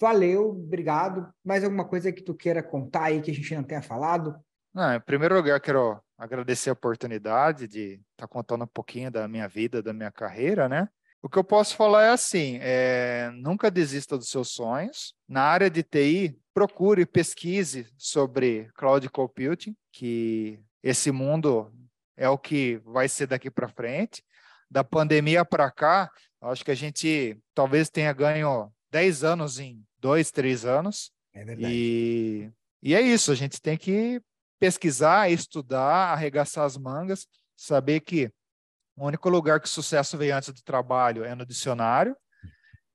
valeu, 0.00 0.50
obrigado. 0.50 1.32
Mais 1.44 1.64
alguma 1.64 1.84
coisa 1.84 2.12
que 2.12 2.22
tu 2.22 2.34
queira 2.34 2.62
contar 2.62 3.04
aí 3.04 3.20
que 3.20 3.30
a 3.30 3.34
gente 3.34 3.54
não 3.54 3.64
tenha 3.64 3.82
falado? 3.82 4.36
Não, 4.72 4.94
em 4.94 5.00
primeiro 5.00 5.34
lugar, 5.34 5.60
quero 5.60 6.00
agradecer 6.16 6.70
a 6.70 6.74
oportunidade 6.74 7.66
de 7.66 7.94
estar 8.12 8.26
tá 8.26 8.28
contando 8.28 8.64
um 8.64 8.68
pouquinho 8.68 9.10
da 9.10 9.26
minha 9.26 9.48
vida, 9.48 9.82
da 9.82 9.92
minha 9.92 10.12
carreira, 10.12 10.68
né? 10.68 10.88
O 11.22 11.28
que 11.28 11.38
eu 11.38 11.44
posso 11.44 11.76
falar 11.76 12.04
é 12.04 12.10
assim: 12.10 12.58
é, 12.60 13.30
nunca 13.34 13.70
desista 13.70 14.16
dos 14.16 14.28
seus 14.28 14.48
sonhos. 14.50 15.14
Na 15.28 15.42
área 15.42 15.70
de 15.70 15.82
TI, 15.82 16.38
procure, 16.54 17.04
pesquise 17.04 17.86
sobre 17.96 18.70
cloud 18.74 19.08
computing, 19.10 19.76
que 19.92 20.58
esse 20.82 21.10
mundo 21.10 21.72
é 22.16 22.28
o 22.28 22.38
que 22.38 22.80
vai 22.84 23.08
ser 23.08 23.26
daqui 23.26 23.50
para 23.50 23.68
frente. 23.68 24.22
Da 24.70 24.84
pandemia 24.84 25.44
para 25.44 25.70
cá, 25.70 26.10
acho 26.40 26.64
que 26.64 26.70
a 26.70 26.76
gente 26.76 27.36
talvez 27.54 27.90
tenha 27.90 28.12
ganho 28.12 28.72
10 28.90 29.24
anos 29.24 29.58
em 29.58 29.82
dois, 29.98 30.30
três 30.30 30.64
anos. 30.64 31.10
É 31.34 31.44
verdade. 31.44 31.72
E, 31.74 32.50
e 32.82 32.94
é 32.94 33.00
isso, 33.00 33.30
a 33.32 33.34
gente 33.34 33.60
tem 33.60 33.76
que 33.76 34.22
pesquisar, 34.58 35.30
estudar, 35.30 36.12
arregaçar 36.12 36.64
as 36.64 36.76
mangas, 36.76 37.26
saber 37.56 38.00
que 38.00 38.30
o 39.00 39.06
único 39.06 39.30
lugar 39.30 39.58
que 39.58 39.66
o 39.66 39.70
sucesso 39.70 40.18
veio 40.18 40.36
antes 40.36 40.52
do 40.52 40.62
trabalho 40.62 41.24
é 41.24 41.34
no 41.34 41.46
dicionário. 41.46 42.14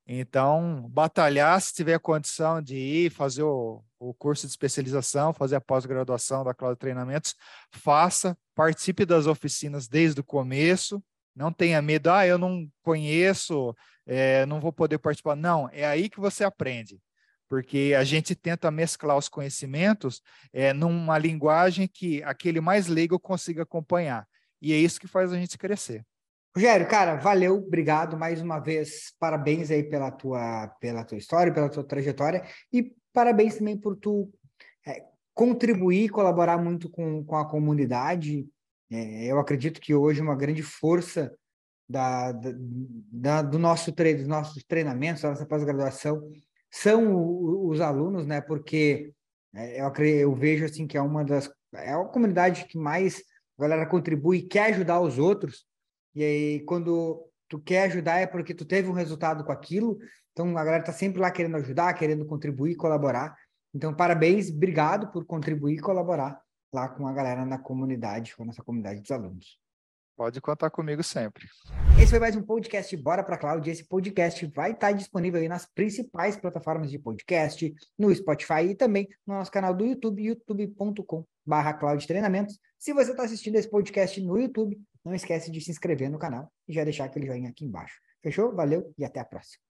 Então, 0.08 0.88
batalhar 0.92 1.60
se 1.60 1.74
tiver 1.74 2.00
condição 2.00 2.62
de 2.62 2.76
ir 2.76 3.10
fazer 3.10 3.42
o, 3.42 3.84
o 4.00 4.14
curso 4.14 4.46
de 4.46 4.52
especialização, 4.52 5.34
fazer 5.34 5.56
a 5.56 5.62
pós-graduação 5.62 6.44
da 6.44 6.54
Cloud 6.54 6.78
Treinamentos, 6.78 7.34
faça, 7.72 8.38
participe 8.54 9.04
das 9.04 9.26
oficinas 9.26 9.88
desde 9.88 10.22
o 10.22 10.24
começo, 10.24 11.04
não 11.36 11.52
tenha 11.52 11.82
medo, 11.82 12.12
ah, 12.12 12.26
eu 12.26 12.38
não 12.38 12.70
conheço, 12.84 13.76
é, 14.06 14.46
não 14.46 14.60
vou 14.60 14.72
poder 14.72 15.00
participar. 15.00 15.36
Não, 15.36 15.68
é 15.74 15.88
aí 15.88 16.08
que 16.08 16.20
você 16.20 16.44
aprende 16.44 17.00
porque 17.48 17.96
a 17.98 18.04
gente 18.04 18.36
tenta 18.36 18.72
mesclar 18.72 19.16
os 19.16 19.30
conhecimentos 19.30 20.20
é, 20.52 20.74
numa 20.74 21.18
linguagem 21.18 21.88
que 21.88 22.24
aquele 22.24 22.60
mais 22.60 22.88
leigo 22.88 23.20
consiga 23.20 23.64
acompanhar. 23.64 24.28
E 24.62 24.74
é 24.74 24.78
isso 24.78 25.00
que 25.00 25.08
faz 25.08 25.32
a 25.32 25.38
gente 25.38 25.58
crescer. 25.58 26.06
Rogério, 26.56 26.88
cara, 26.88 27.16
valeu, 27.16 27.58
obrigado 27.58 28.18
mais 28.18 28.42
uma 28.42 28.60
vez. 28.60 29.14
Parabéns 29.20 29.70
aí 29.70 29.84
pela 29.84 30.10
tua, 30.10 30.70
pela 30.80 31.04
tua 31.04 31.18
história, 31.18 31.54
pela 31.54 31.70
tua 31.70 31.84
trajetória 31.84 32.46
e 32.72 32.94
parabéns 33.12 33.58
também 33.58 33.78
por 33.78 33.98
tu 33.98 34.32
é, 34.88 35.04
contribuir, 35.34 36.10
colaborar 36.10 36.58
muito 36.58 36.90
com, 36.90 37.26
com 37.26 37.36
a 37.36 37.46
comunidade. 37.46 38.48
É, 38.90 39.26
eu 39.26 39.38
acredito 39.38 39.82
que 39.82 39.94
hoje 39.94 40.22
uma 40.22 40.36
grande 40.36 40.64
força 40.64 41.36
da, 41.90 42.32
da, 42.32 42.52
da 43.12 43.42
do 43.42 43.60
nosso 43.60 43.92
tre 43.92 44.16
dos 44.16 44.28
nossos 44.28 44.64
treinamentos, 44.64 45.24
da 45.24 45.32
nossa 45.32 45.46
pós-graduação, 45.46 46.32
são 46.72 47.68
os 47.68 47.82
alunos, 47.82 48.26
né? 48.26 48.40
Porque 48.40 49.14
é, 49.54 49.82
eu, 49.82 49.94
eu 50.06 50.34
vejo 50.34 50.64
assim 50.64 50.88
que 50.88 50.98
é 50.98 51.02
uma 51.02 51.24
das 51.26 51.50
é 51.74 51.92
a 51.92 52.06
comunidade 52.06 52.66
que 52.66 52.78
mais 52.78 53.22
a 53.58 53.62
galera 53.62 53.86
contribui, 53.86 54.42
quer 54.42 54.74
ajudar 54.74 55.00
os 55.00 55.18
outros. 55.18 55.66
E 56.14 56.24
aí 56.24 56.60
quando 56.62 57.30
tu 57.48 57.60
quer 57.60 57.84
ajudar 57.84 58.20
é 58.20 58.28
porque 58.28 58.54
tu 58.54 58.66
teve 58.66 58.90
um 58.90 58.94
resultado 58.94 59.44
com 59.44 59.52
aquilo. 59.52 59.98
Então 60.32 60.58
a 60.58 60.64
galera 60.64 60.84
tá 60.84 60.92
sempre 60.92 61.20
lá 61.20 61.32
querendo 61.32 61.58
ajudar, 61.58 61.94
querendo 61.94 62.26
contribuir, 62.26 62.76
colaborar. 62.76 63.36
Então 63.74 63.94
parabéns, 63.94 64.50
obrigado 64.50 65.12
por 65.12 65.26
contribuir 65.26 65.76
e 65.76 65.82
colaborar 65.82 66.40
lá 66.74 66.90
com 66.90 67.08
a 67.08 67.14
galera 67.14 67.46
na 67.46 67.58
comunidade, 67.58 68.36
com 68.36 68.44
a 68.44 68.48
nossa 68.48 68.64
comunidade 68.64 69.02
dos 69.02 69.12
alunos. 69.12 69.58
Pode 70.18 70.40
contar 70.40 70.70
comigo 70.70 71.04
sempre. 71.04 71.46
Esse 72.00 72.12
foi 72.12 72.20
mais 72.20 72.38
um 72.38 72.42
podcast 72.42 72.96
Bora 72.96 73.22
para 73.22 73.38
Cloud. 73.38 73.70
Esse 73.70 73.84
podcast 73.84 74.46
vai 74.48 74.72
estar 74.72 74.94
disponível 74.94 75.42
aí 75.42 75.50
nas 75.50 75.66
principais 75.66 76.38
plataformas 76.38 76.90
de 76.90 76.98
podcast, 76.98 77.74
no 78.00 78.16
Spotify 78.16 78.62
e 78.70 78.76
também 78.76 79.10
no 79.28 79.34
nosso 79.34 79.52
canal 79.52 79.74
do 79.74 79.86
YouTube, 79.86 80.24
youtube.com.br 81.46 81.80
Cloud 81.80 82.08
Treinamentos. 82.08 82.60
Se 82.78 82.94
você 82.94 83.12
está 83.12 83.24
assistindo 83.24 83.56
esse 83.56 83.70
podcast 83.70 84.20
no 84.22 84.38
YouTube, 84.38 84.80
não 85.04 85.14
esquece 85.14 85.52
de 85.52 85.62
se 85.62 85.72
inscrever 85.72 86.10
no 86.10 86.20
canal 86.20 86.52
e 86.68 86.74
já 86.74 86.84
deixar 86.84 87.06
aquele 87.06 87.28
joinha 87.28 87.50
aqui 87.50 87.66
embaixo. 87.66 88.00
Fechou? 88.22 88.54
Valeu 88.56 88.94
e 88.98 89.06
até 89.06 89.20
a 89.20 89.26
próxima. 89.26 89.64